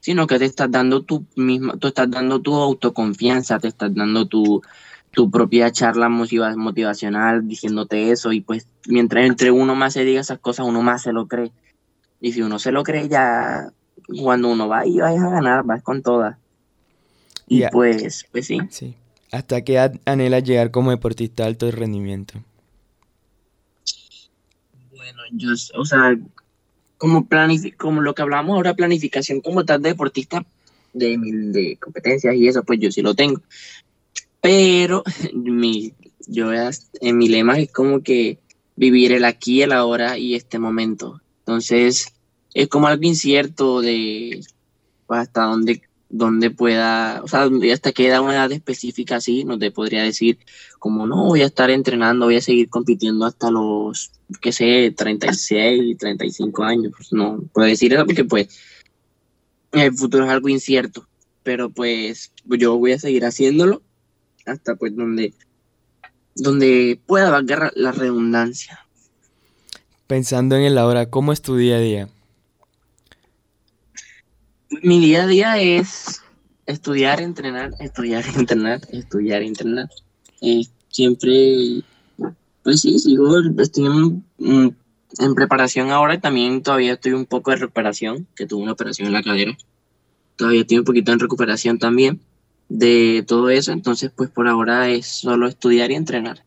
sino 0.00 0.26
que 0.26 0.38
te 0.38 0.46
estás 0.46 0.70
dando 0.70 1.02
tu 1.02 1.26
misma, 1.36 1.76
tú 1.76 1.88
estás 1.88 2.10
dando 2.10 2.40
tu 2.40 2.54
autoconfianza, 2.54 3.58
te 3.58 3.68
estás 3.68 3.94
dando 3.94 4.26
tu, 4.26 4.62
tu 5.14 5.30
propia 5.30 5.70
charla 5.70 6.08
motivacional 6.08 7.46
diciéndote 7.46 8.10
eso 8.10 8.32
y 8.32 8.40
pues 8.40 8.66
mientras 8.86 9.26
entre 9.26 9.50
uno 9.50 9.74
más 9.74 9.94
se 9.94 10.04
diga 10.04 10.20
esas 10.20 10.38
cosas, 10.38 10.66
uno 10.66 10.82
más 10.82 11.02
se 11.02 11.12
lo 11.12 11.26
cree. 11.26 11.52
Y 12.20 12.32
si 12.32 12.42
uno 12.42 12.58
se 12.58 12.72
lo 12.72 12.82
cree 12.82 13.08
ya, 13.08 13.70
cuando 14.22 14.50
uno 14.50 14.68
va 14.68 14.86
y 14.86 14.98
vas 14.98 15.16
a 15.20 15.30
ganar, 15.30 15.64
vas 15.64 15.82
con 15.82 16.02
todas. 16.02 16.36
Y 17.46 17.62
pues, 17.68 18.26
pues 18.32 18.46
sí. 18.46 18.58
sí. 18.70 18.94
¿Hasta 19.30 19.62
qué 19.62 19.78
anhela 20.04 20.38
llegar 20.40 20.70
como 20.70 20.90
deportista 20.90 21.42
de 21.42 21.48
alto 21.48 21.70
rendimiento? 21.70 22.34
Bueno, 24.94 25.22
yo, 25.32 25.50
o 25.74 25.84
sea, 25.84 26.16
como, 26.98 27.26
como 27.76 28.00
lo 28.00 28.14
que 28.14 28.22
hablamos 28.22 28.54
ahora, 28.54 28.74
planificación 28.74 29.40
como 29.40 29.64
tal 29.64 29.82
de 29.82 29.90
deportista 29.90 30.44
de, 30.92 31.18
de 31.18 31.76
competencias 31.80 32.34
y 32.36 32.48
eso, 32.48 32.62
pues 32.62 32.80
yo 32.80 32.90
sí 32.90 33.02
lo 33.02 33.14
tengo. 33.14 33.42
Pero 34.44 35.02
mi, 35.32 35.94
yo 36.26 36.50
en 36.52 37.16
mi 37.16 37.28
lema 37.28 37.58
es 37.58 37.72
como 37.72 38.02
que 38.02 38.40
vivir 38.76 39.12
el 39.12 39.24
aquí, 39.24 39.62
el 39.62 39.72
ahora 39.72 40.18
y 40.18 40.34
este 40.34 40.58
momento. 40.58 41.22
Entonces, 41.38 42.12
es 42.52 42.68
como 42.68 42.86
algo 42.86 43.04
incierto 43.04 43.80
de 43.80 44.44
pues, 45.06 45.20
hasta 45.20 45.44
dónde 45.44 45.80
donde 46.10 46.50
pueda, 46.50 47.22
o 47.24 47.26
sea, 47.26 47.48
hasta 47.72 47.90
que 47.90 48.08
da 48.08 48.20
una 48.20 48.34
edad 48.34 48.52
específica 48.52 49.16
así, 49.16 49.44
no 49.44 49.58
te 49.58 49.72
podría 49.72 50.02
decir 50.04 50.38
como 50.78 51.06
no, 51.06 51.24
voy 51.24 51.40
a 51.40 51.46
estar 51.46 51.70
entrenando, 51.70 52.26
voy 52.26 52.36
a 52.36 52.40
seguir 52.40 52.68
compitiendo 52.68 53.24
hasta 53.24 53.50
los, 53.50 54.12
qué 54.40 54.52
sé, 54.52 54.94
36, 54.96 55.96
35 55.98 56.62
años, 56.62 56.92
pues 56.96 57.12
no 57.12 57.42
puedo 57.52 57.66
decir 57.66 57.94
eso 57.94 58.04
porque 58.04 58.24
pues 58.24 58.48
el 59.72 59.92
futuro 59.94 60.24
es 60.24 60.30
algo 60.30 60.48
incierto, 60.48 61.08
pero 61.42 61.70
pues 61.70 62.30
yo 62.44 62.76
voy 62.76 62.92
a 62.92 62.98
seguir 63.00 63.24
haciéndolo 63.24 63.82
hasta 64.46 64.74
pues 64.76 64.94
donde, 64.94 65.32
donde 66.34 67.00
pueda 67.06 67.30
valgar 67.30 67.72
la 67.74 67.92
redundancia. 67.92 68.80
Pensando 70.06 70.56
en 70.56 70.62
el 70.62 70.78
ahora, 70.78 71.10
¿cómo 71.10 71.32
es 71.32 71.42
tu 71.42 71.56
día 71.56 71.76
a 71.76 71.80
día? 71.80 72.08
mi 74.82 75.00
día 75.00 75.24
a 75.24 75.26
día 75.26 75.58
es 75.58 76.22
estudiar, 76.66 77.20
entrenar, 77.20 77.72
estudiar, 77.78 78.24
entrenar, 78.36 78.80
estudiar, 78.90 79.42
entrenar. 79.42 79.88
Eh, 80.40 80.64
siempre, 80.88 81.82
pues 82.62 82.80
sí, 82.80 82.98
sigo, 82.98 83.38
estoy 83.58 83.86
en, 83.86 84.76
en, 85.18 85.34
preparación 85.34 85.90
ahora, 85.90 86.20
también 86.20 86.62
todavía 86.62 86.94
estoy 86.94 87.12
un 87.12 87.26
poco 87.26 87.50
de 87.50 87.58
recuperación, 87.58 88.26
que 88.34 88.46
tuve 88.46 88.62
una 88.62 88.72
operación 88.72 89.06
en 89.06 89.12
la 89.12 89.22
cadera. 89.22 89.56
Todavía 90.36 90.62
estoy 90.62 90.78
un 90.78 90.84
poquito 90.84 91.12
en 91.12 91.20
recuperación 91.20 91.78
también 91.78 92.20
de 92.68 93.24
todo 93.26 93.50
eso, 93.50 93.72
entonces 93.72 94.10
pues 94.14 94.30
por 94.30 94.48
ahora 94.48 94.88
es 94.88 95.06
solo 95.06 95.46
estudiar 95.46 95.90
y 95.90 95.94
entrenar. 95.94 96.44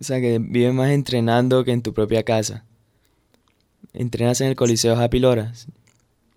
O 0.00 0.04
sea 0.04 0.20
que 0.20 0.38
vives 0.40 0.74
más 0.74 0.90
entrenando 0.90 1.64
que 1.64 1.72
en 1.72 1.82
tu 1.82 1.94
propia 1.94 2.24
casa. 2.24 2.64
¿Entrenas 3.92 4.40
en 4.40 4.48
el 4.48 4.56
Coliseo 4.56 4.96
Happy 4.96 5.18
Loras? 5.18 5.68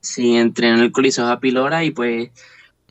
Sí, 0.05 0.35
entreno 0.35 0.77
en 0.77 0.83
el 0.83 0.91
Coliseo 0.91 1.27
Apilora 1.27 1.83
y 1.83 1.89
pues 1.89 2.29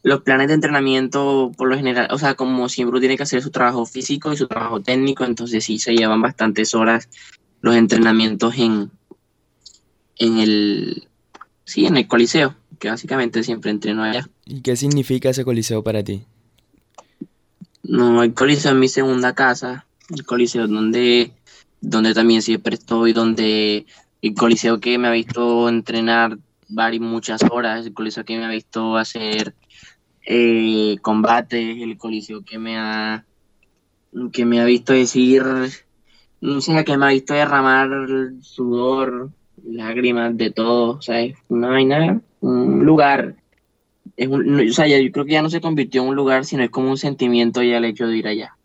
los 0.02 0.22
planes 0.22 0.48
de 0.48 0.54
entrenamiento 0.54 1.52
por 1.56 1.68
lo 1.68 1.76
general, 1.76 2.08
o 2.10 2.18
sea, 2.18 2.34
como 2.34 2.68
siempre 2.68 2.98
tiene 2.98 3.16
que 3.16 3.22
hacer 3.22 3.40
su 3.40 3.50
trabajo 3.50 3.86
físico 3.86 4.32
y 4.32 4.36
su 4.36 4.48
trabajo 4.48 4.80
técnico, 4.80 5.24
entonces 5.24 5.64
sí 5.64 5.78
se 5.78 5.94
llevan 5.94 6.20
bastantes 6.20 6.74
horas 6.74 7.08
los 7.60 7.76
entrenamientos 7.76 8.58
en, 8.58 8.90
en 10.16 10.38
el, 10.38 11.08
sí, 11.64 11.86
en 11.86 11.96
el 11.96 12.08
Coliseo, 12.08 12.56
que 12.84 12.90
básicamente 12.90 13.42
siempre 13.42 13.70
entreno 13.70 14.02
allá. 14.02 14.28
¿Y 14.44 14.60
qué 14.60 14.76
significa 14.76 15.30
ese 15.30 15.42
coliseo 15.42 15.82
para 15.82 16.04
ti? 16.04 16.26
No, 17.82 18.22
el 18.22 18.34
coliseo 18.34 18.72
es 18.72 18.76
mi 18.76 18.88
segunda 18.88 19.34
casa, 19.34 19.86
el 20.10 20.26
coliseo 20.26 20.66
donde, 20.68 21.32
donde 21.80 22.12
también 22.12 22.42
siempre 22.42 22.74
estoy, 22.74 23.14
donde 23.14 23.86
el 24.20 24.34
coliseo 24.34 24.80
que 24.80 24.98
me 24.98 25.08
ha 25.08 25.12
visto 25.12 25.66
entrenar 25.66 26.36
varias 26.68 27.00
muchas 27.00 27.40
horas, 27.50 27.86
el 27.86 27.94
coliseo 27.94 28.26
que 28.26 28.36
me 28.36 28.44
ha 28.44 28.50
visto 28.50 28.98
hacer 28.98 29.54
eh, 30.26 30.98
combates, 31.00 31.80
el 31.80 31.96
coliseo 31.96 32.44
que 32.44 32.58
me 32.58 32.76
ha 32.76 33.24
que 34.30 34.44
me 34.44 34.60
ha 34.60 34.66
visto 34.66 34.92
decir, 34.92 35.42
no 36.42 36.60
sé, 36.60 36.84
que 36.84 36.98
me 36.98 37.06
ha 37.06 37.08
visto 37.08 37.32
derramar 37.32 37.88
sudor, 38.42 39.30
lágrimas, 39.66 40.36
de 40.36 40.50
todo, 40.50 40.98
o 40.98 41.02
sea, 41.02 41.20
es 41.20 41.36
una 41.48 41.68
vaina, 41.68 42.20
un 42.40 42.84
lugar, 42.84 43.34
es 44.16 44.28
un, 44.28 44.60
o 44.60 44.72
sea, 44.72 44.86
yo 44.86 45.10
creo 45.12 45.24
que 45.24 45.32
ya 45.32 45.42
no 45.42 45.50
se 45.50 45.60
convirtió 45.60 46.02
en 46.02 46.08
un 46.08 46.16
lugar, 46.16 46.44
sino 46.44 46.62
es 46.62 46.70
como 46.70 46.90
un 46.90 46.98
sentimiento 46.98 47.62
ya 47.62 47.78
el 47.78 47.84
hecho 47.84 48.06
de 48.06 48.16
ir 48.16 48.26
allá. 48.26 48.56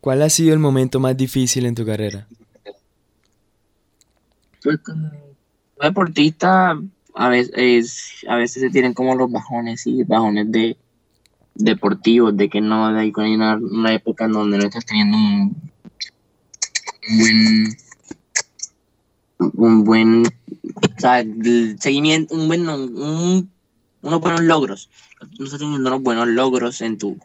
¿Cuál 0.00 0.22
ha 0.22 0.30
sido 0.30 0.52
el 0.52 0.60
momento 0.60 1.00
más 1.00 1.16
difícil 1.16 1.66
en 1.66 1.74
tu 1.74 1.84
carrera? 1.84 2.26
Pues 4.62 4.78
como 4.78 5.10
deportista, 5.80 6.80
a 7.14 7.28
veces, 7.28 8.24
a 8.28 8.36
veces 8.36 8.62
se 8.62 8.70
tienen 8.70 8.94
como 8.94 9.14
los 9.14 9.30
bajones, 9.30 9.86
y 9.86 10.02
bajones 10.04 10.50
de 10.50 10.76
deportivos, 11.54 12.36
de 12.36 12.48
que 12.48 12.60
no 12.60 12.86
hay 12.86 13.12
una, 13.16 13.56
una 13.56 13.94
época 13.94 14.26
en 14.26 14.32
donde 14.32 14.58
no 14.58 14.64
estás 14.64 14.84
teniendo 14.84 15.16
un, 15.16 15.56
un 17.08 17.18
buen 17.18 17.85
un 19.38 19.84
buen 19.84 20.24
o 20.26 21.00
sea, 21.00 21.24
seguimiento, 21.78 22.34
un 22.34 22.48
buen 22.48 22.68
un, 22.68 23.50
unos 24.02 24.20
buenos 24.20 24.42
logros. 24.42 24.90
No 25.38 25.48
teniendo 25.48 25.88
unos 25.88 26.02
buenos 26.02 26.28
logros 26.28 26.80
en 26.80 26.98
tu 26.98 27.18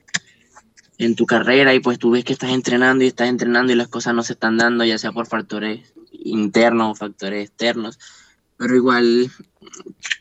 en 0.98 1.16
tu 1.16 1.26
carrera 1.26 1.74
y 1.74 1.80
pues 1.80 1.98
tú 1.98 2.12
ves 2.12 2.24
que 2.24 2.34
estás 2.34 2.52
entrenando 2.52 3.04
y 3.04 3.08
estás 3.08 3.28
entrenando 3.28 3.74
y 3.74 3.76
las 3.76 3.88
cosas 3.88 4.14
no 4.14 4.22
se 4.22 4.34
están 4.34 4.58
dando, 4.58 4.84
ya 4.84 5.00
sea 5.00 5.12
por 5.12 5.26
factores 5.26 5.94
internos 6.12 6.92
o 6.92 6.96
factores 6.96 7.50
externos. 7.50 8.00
Pero 8.58 8.76
igual, 8.76 9.32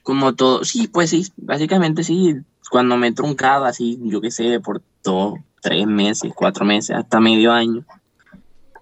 como 0.03 0.35
todo, 0.35 0.65
sí, 0.65 0.89
pues 0.89 1.11
sí, 1.11 1.31
básicamente 1.37 2.03
sí, 2.03 2.37
cuando 2.71 2.97
me 2.97 3.09
he 3.09 3.13
truncado 3.13 3.67
así, 3.67 3.99
yo 4.05 4.23
qué 4.23 4.31
sé, 4.31 4.59
por 4.61 4.81
dos, 5.05 5.39
tres 5.61 5.87
meses, 5.87 6.33
cuatro 6.35 6.65
meses, 6.65 6.97
hasta 6.97 7.21
medio 7.21 7.53
año, 7.53 7.85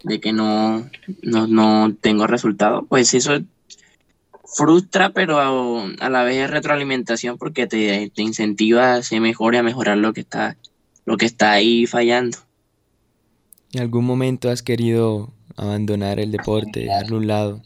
de 0.05 0.21
que 0.21 0.33
no, 0.33 0.89
no, 1.23 1.47
no 1.47 1.95
tengo 2.01 2.27
resultado, 2.27 2.85
pues 2.87 3.15
eso 3.15 3.39
frustra, 4.45 5.11
pero 5.11 5.39
a, 5.39 6.09
la 6.09 6.23
vez 6.25 6.37
es 6.39 6.51
retroalimentación 6.51 7.39
porque 7.39 7.67
te, 7.67 8.11
te, 8.15 8.23
incentiva 8.23 8.95
a 8.95 9.03
ser 9.03 9.21
mejor 9.21 9.55
y 9.55 9.59
a 9.59 9.63
mejorar 9.63 9.99
lo 9.99 10.13
que 10.13 10.21
está, 10.21 10.57
lo 11.05 11.17
que 11.17 11.27
está 11.27 11.53
ahí 11.53 11.87
fallando. 11.87 12.39
¿En 13.73 13.83
algún 13.83 14.05
momento 14.05 14.51
has 14.51 14.63
querido 14.63 15.33
abandonar 15.57 16.19
el 16.21 16.33
deporte, 16.33 16.81
dejarlo 16.81 17.17
a 17.17 17.19
un 17.19 17.27
lado? 17.27 17.63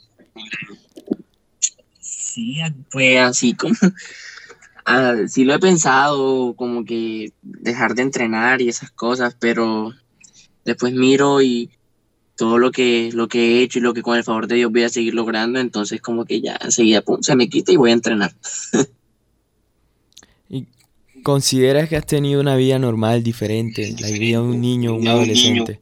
Sí, 2.01 2.59
pues 2.91 3.19
así 3.21 3.55
como, 3.55 3.75
sí 5.29 5.45
lo 5.45 5.55
he 5.55 5.59
pensado, 5.61 6.55
como 6.55 6.85
que 6.85 7.33
dejar 7.43 7.95
de 7.95 8.03
entrenar 8.03 8.61
y 8.61 8.69
esas 8.69 8.91
cosas, 8.91 9.37
pero 9.39 9.93
después 10.65 10.93
miro 10.93 11.43
y 11.43 11.71
todo 12.37 12.59
lo 12.59 12.71
que, 12.71 13.11
lo 13.13 13.29
que 13.29 13.39
he 13.39 13.63
hecho 13.63 13.79
y 13.79 13.83
lo 13.83 13.95
que 13.95 14.03
con 14.03 14.17
el 14.17 14.25
favor 14.25 14.47
de 14.47 14.57
Dios 14.57 14.73
voy 14.73 14.85
a 14.85 14.89
seguir 14.89 15.15
logrando, 15.15 15.61
entonces 15.61 16.01
como 16.01 16.25
que 16.25 16.41
ya 16.41 16.59
enseguida 16.63 17.03
se 17.21 17.37
me 17.37 17.49
quita 17.49 17.73
y 17.73 17.77
voy 17.77 17.91
a 17.91 17.95
entrenar. 17.95 18.33
¿Y 20.49 20.67
consideras 21.23 21.89
que 21.89 21.97
has 21.97 22.07
tenido 22.07 22.41
una 22.41 22.57
vida 22.57 22.79
normal, 22.79 23.23
diferente, 23.23 23.95
la 24.01 24.09
vida 24.09 24.39
de 24.39 24.45
un 24.45 24.61
niño, 24.61 24.95
un 24.95 25.09
adolescente? 25.09 25.81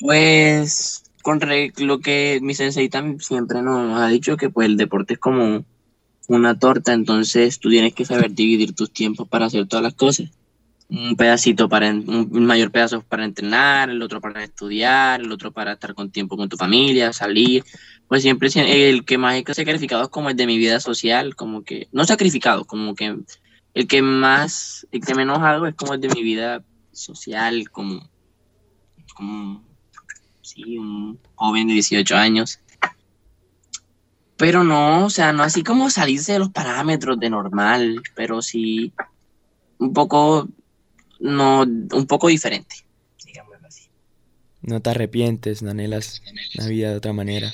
Pues 0.00 1.04
con 1.22 1.40
lo 1.78 2.00
que 2.00 2.38
mi 2.42 2.54
sensei 2.54 2.90
siempre 3.18 3.62
nos 3.62 4.00
ha 4.00 4.08
dicho 4.08 4.36
que 4.36 4.50
pues 4.50 4.66
el 4.66 4.76
deporte 4.76 5.14
es 5.14 5.20
como 5.20 5.64
una 6.28 6.58
torta, 6.58 6.92
entonces 6.92 7.58
tú 7.58 7.70
tienes 7.70 7.94
que 7.94 8.04
saber 8.04 8.32
dividir 8.32 8.74
tus 8.74 8.92
tiempos 8.92 9.26
para 9.28 9.46
hacer 9.46 9.66
todas 9.66 9.82
las 9.82 9.94
cosas 9.94 10.30
un 10.88 11.16
pedacito 11.16 11.68
para, 11.68 11.90
un 11.90 12.46
mayor 12.46 12.70
pedazo 12.70 13.02
para 13.02 13.24
entrenar, 13.24 13.90
el 13.90 14.02
otro 14.02 14.20
para 14.20 14.44
estudiar, 14.44 15.20
el 15.20 15.32
otro 15.32 15.52
para 15.52 15.72
estar 15.72 15.94
con 15.94 16.10
tiempo 16.10 16.36
con 16.36 16.48
tu 16.48 16.56
familia, 16.56 17.12
salir. 17.12 17.64
Pues 18.06 18.22
siempre 18.22 18.48
el 18.54 19.04
que 19.04 19.18
más 19.18 19.34
he 19.34 19.54
sacrificado 19.54 20.04
es 20.04 20.08
como 20.08 20.30
el 20.30 20.36
de 20.36 20.46
mi 20.46 20.58
vida 20.58 20.78
social, 20.78 21.34
como 21.34 21.64
que, 21.64 21.88
no 21.90 22.04
sacrificado, 22.04 22.64
como 22.64 22.94
que 22.94 23.16
el 23.74 23.86
que 23.88 24.00
más, 24.00 24.86
el 24.92 25.04
que 25.04 25.14
menos 25.14 25.38
hago 25.40 25.66
es 25.66 25.74
como 25.74 25.94
el 25.94 26.00
de 26.00 26.08
mi 26.08 26.22
vida 26.22 26.64
social, 26.92 27.68
como, 27.70 28.08
como, 29.14 29.64
sí, 30.40 30.78
un 30.78 31.18
joven 31.34 31.66
de 31.66 31.74
18 31.74 32.16
años. 32.16 32.60
Pero 34.36 34.64
no, 34.64 35.06
o 35.06 35.10
sea, 35.10 35.32
no 35.32 35.42
así 35.42 35.62
como 35.64 35.90
salirse 35.90 36.34
de 36.34 36.38
los 36.38 36.50
parámetros 36.50 37.18
de 37.18 37.30
normal, 37.30 38.02
pero 38.14 38.40
sí 38.40 38.92
un 39.78 39.92
poco 39.92 40.48
no, 41.20 41.62
un 41.62 42.06
poco 42.06 42.28
diferente, 42.28 42.76
así. 43.66 43.88
¿No 44.62 44.80
te 44.80 44.90
arrepientes, 44.90 45.62
no 45.62 45.70
anhelas 45.70 46.22
la 46.54 46.66
vida 46.66 46.90
de 46.90 46.96
otra 46.96 47.12
manera? 47.12 47.52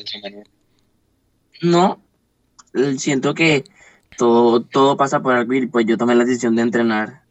No, 1.61 2.01
siento 2.99 3.35
que 3.35 3.65
todo, 4.17 4.63
todo 4.63 4.97
pasa 4.97 5.21
por 5.21 5.35
algo 5.35 5.53
y 5.55 5.67
pues 5.67 5.87
yo 5.87 5.97
tomé 5.97 6.15
la 6.15 6.25
decisión 6.25 6.57
de 6.57 6.63
entrenar 6.63 7.23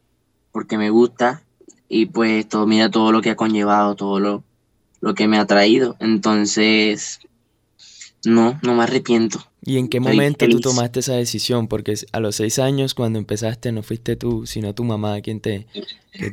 porque 0.52 0.78
me 0.78 0.90
gusta 0.90 1.42
y 1.88 2.06
pues 2.06 2.48
todo, 2.48 2.66
mira 2.66 2.90
todo 2.90 3.12
lo 3.12 3.20
que 3.20 3.30
ha 3.30 3.36
conllevado, 3.36 3.94
todo 3.96 4.20
lo, 4.20 4.44
lo 5.00 5.14
que 5.14 5.28
me 5.28 5.38
ha 5.38 5.46
traído. 5.46 5.96
Entonces, 6.00 7.20
no, 8.24 8.58
no 8.62 8.74
me 8.74 8.84
arrepiento. 8.84 9.44
¿Y 9.64 9.78
en 9.78 9.88
qué 9.88 10.00
momento 10.00 10.48
tú 10.48 10.60
tomaste 10.60 11.00
esa 11.00 11.14
decisión? 11.14 11.68
Porque 11.68 11.94
a 12.12 12.20
los 12.20 12.36
seis 12.36 12.58
años, 12.58 12.94
cuando 12.94 13.18
empezaste, 13.18 13.70
no 13.72 13.82
fuiste 13.82 14.16
tú, 14.16 14.46
sino 14.46 14.74
tu 14.74 14.84
mamá 14.84 15.20
quien 15.20 15.40
te, 15.40 15.66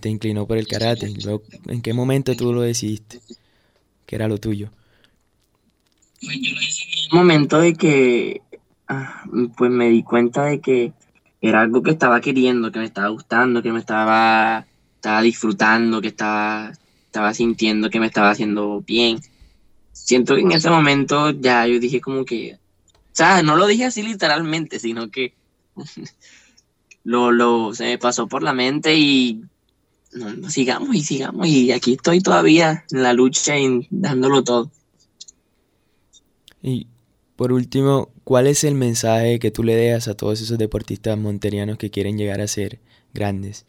te 0.02 0.10
inclinó 0.10 0.47
por 0.47 0.58
el 0.58 0.67
karate. 0.67 1.13
¿En 1.67 1.82
qué 1.82 1.93
momento 1.93 2.36
tú 2.36 2.54
lo 2.54 2.62
decidiste? 2.62 3.19
Que 4.06 4.15
era 4.15 4.28
lo 4.28 4.39
tuyo. 4.39 4.71
Pues 6.21 6.38
yo 6.41 6.54
lo 6.54 6.60
decidí 6.60 6.91
en 6.91 7.12
el 7.12 7.17
momento 7.17 7.60
de 7.60 7.73
que, 7.75 8.41
ah, 8.88 9.23
pues 9.58 9.71
me 9.71 9.89
di 9.89 10.04
cuenta 10.04 10.45
de 10.45 10.60
que 10.60 10.93
era 11.41 11.62
algo 11.62 11.84
que 11.84 11.91
estaba 11.91 12.19
queriendo, 12.21 12.71
que 12.71 12.80
me 12.80 12.86
estaba 12.86 13.10
gustando, 13.10 13.62
que 13.62 13.71
me 13.71 13.80
estaba, 13.80 14.65
estaba 14.95 15.21
disfrutando, 15.21 16.02
que 16.02 16.10
estaba, 16.10 16.71
estaba 17.06 17.34
sintiendo 17.34 17.89
que 17.89 17.99
me 17.99 18.08
estaba 18.08 18.32
haciendo 18.32 18.82
bien. 18.82 19.19
Siento 19.91 20.36
que 20.36 20.41
en 20.41 20.52
ese 20.52 20.69
momento 20.69 21.32
ya 21.32 21.67
yo 21.67 21.80
dije 21.80 22.02
como 22.02 22.25
que 22.25 22.58
sea, 23.12 23.43
no 23.43 23.56
lo 23.56 23.67
dije 23.67 23.86
así 23.86 24.02
literalmente, 24.02 24.80
sino 24.80 25.12
que 25.12 25.34
lo, 27.04 27.32
lo, 27.32 27.73
se 27.73 27.84
me 27.86 27.97
pasó 27.97 28.28
por 28.28 28.43
la 28.43 28.54
mente 28.54 28.95
y 28.95 29.43
sigamos 30.47 30.95
y 30.95 31.02
sigamos. 31.02 31.47
Y 31.47 31.71
aquí 31.71 31.93
estoy 31.93 32.21
todavía 32.21 32.86
en 32.91 33.04
la 33.04 33.13
lucha 33.13 33.58
y 33.58 33.88
dándolo 33.89 34.43
todo. 34.43 34.71
Y 36.62 36.88
por 37.36 37.52
último, 37.52 38.10
¿cuál 38.23 38.47
es 38.47 38.63
el 38.63 38.75
mensaje 38.75 39.39
que 39.39 39.52
tú 39.52 39.63
le 39.63 39.75
dejas 39.75 40.08
a 40.08 40.15
todos 40.15 40.41
esos 40.41 40.58
deportistas 40.58 41.17
monterianos 41.17 41.78
que 41.78 41.89
quieren 41.89 42.17
llegar 42.17 42.41
a 42.41 42.47
ser 42.47 42.80
grandes? 43.13 43.65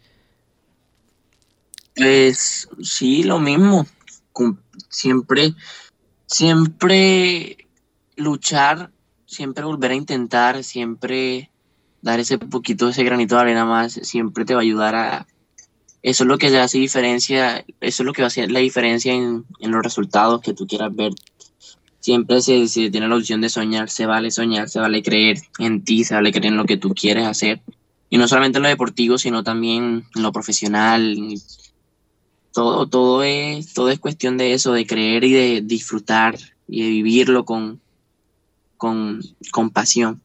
Pues 1.94 2.68
sí, 2.82 3.22
lo 3.22 3.38
mismo. 3.38 3.86
Siempre, 4.88 5.54
siempre 6.30 7.68
luchar 8.16 8.90
siempre 9.30 9.64
volver 9.64 9.92
a 9.92 9.94
intentar, 9.94 10.64
siempre 10.64 11.50
dar 12.02 12.18
ese 12.18 12.36
poquito, 12.38 12.88
ese 12.88 13.04
granito 13.04 13.36
de 13.36 13.42
arena 13.42 13.64
más, 13.64 13.92
siempre 13.92 14.44
te 14.44 14.54
va 14.54 14.60
a 14.60 14.62
ayudar 14.62 14.94
a... 14.96 15.26
Eso 16.02 16.24
es 16.24 16.28
lo 16.28 16.38
que 16.38 16.46
hace 16.58 16.78
diferencia, 16.78 17.64
eso 17.80 18.02
es 18.02 18.06
lo 18.06 18.12
que 18.12 18.22
va 18.22 18.26
a 18.26 18.28
hacer 18.28 18.50
la 18.50 18.60
diferencia 18.60 19.12
en, 19.14 19.44
los 19.60 19.82
resultados 19.82 20.40
que 20.40 20.54
tú 20.54 20.66
quieras 20.66 20.94
ver. 20.94 21.12
Siempre 22.00 22.40
se, 22.40 22.66
se, 22.68 22.90
tiene 22.90 23.06
la 23.06 23.16
opción 23.16 23.40
de 23.40 23.50
soñar, 23.50 23.88
se 23.88 24.06
vale 24.06 24.30
soñar, 24.30 24.68
se 24.68 24.80
vale 24.80 25.02
creer 25.02 25.38
en 25.58 25.84
ti, 25.84 26.02
se 26.02 26.14
vale 26.14 26.32
creer 26.32 26.46
en 26.46 26.56
lo 26.56 26.64
que 26.64 26.78
tú 26.78 26.94
quieres 26.94 27.26
hacer. 27.26 27.60
Y 28.08 28.18
no 28.18 28.26
solamente 28.26 28.58
en 28.58 28.62
lo 28.62 28.68
deportivo, 28.68 29.18
sino 29.18 29.44
también 29.44 30.06
en 30.16 30.22
lo 30.22 30.32
profesional. 30.32 31.16
Todo, 32.52 32.86
todo, 32.88 33.22
es, 33.22 33.72
todo 33.74 33.90
es 33.90 33.98
cuestión 33.98 34.36
de 34.36 34.54
eso, 34.54 34.72
de 34.72 34.86
creer 34.86 35.24
y 35.24 35.32
de 35.32 35.60
disfrutar 35.62 36.36
y 36.66 36.82
de 36.82 36.88
vivirlo 36.88 37.44
con, 37.44 37.80
con, 38.76 39.20
compasión. 39.52 40.20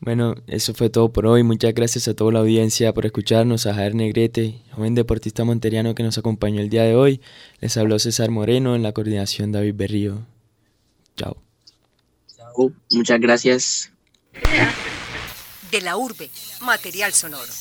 Bueno, 0.00 0.34
eso 0.48 0.74
fue 0.74 0.90
todo 0.90 1.12
por 1.12 1.26
hoy. 1.26 1.44
Muchas 1.44 1.74
gracias 1.74 2.08
a 2.08 2.14
toda 2.14 2.32
la 2.32 2.40
audiencia 2.40 2.92
por 2.92 3.06
escucharnos, 3.06 3.66
a 3.66 3.74
Javier 3.74 3.94
Negrete, 3.94 4.60
joven 4.72 4.96
deportista 4.96 5.44
monteriano 5.44 5.94
que 5.94 6.02
nos 6.02 6.18
acompañó 6.18 6.60
el 6.60 6.70
día 6.70 6.82
de 6.82 6.96
hoy. 6.96 7.20
Les 7.60 7.76
habló 7.76 8.00
César 8.00 8.30
Moreno 8.30 8.74
en 8.74 8.82
la 8.82 8.92
coordinación 8.92 9.52
David 9.52 9.74
Berrío. 9.76 10.26
Chao. 11.16 11.36
Chao, 12.36 12.72
muchas 12.90 13.20
gracias. 13.20 13.92
De 15.70 15.80
la 15.80 15.96
urbe, 15.96 16.30
material 16.60 17.12
sonoro. 17.12 17.52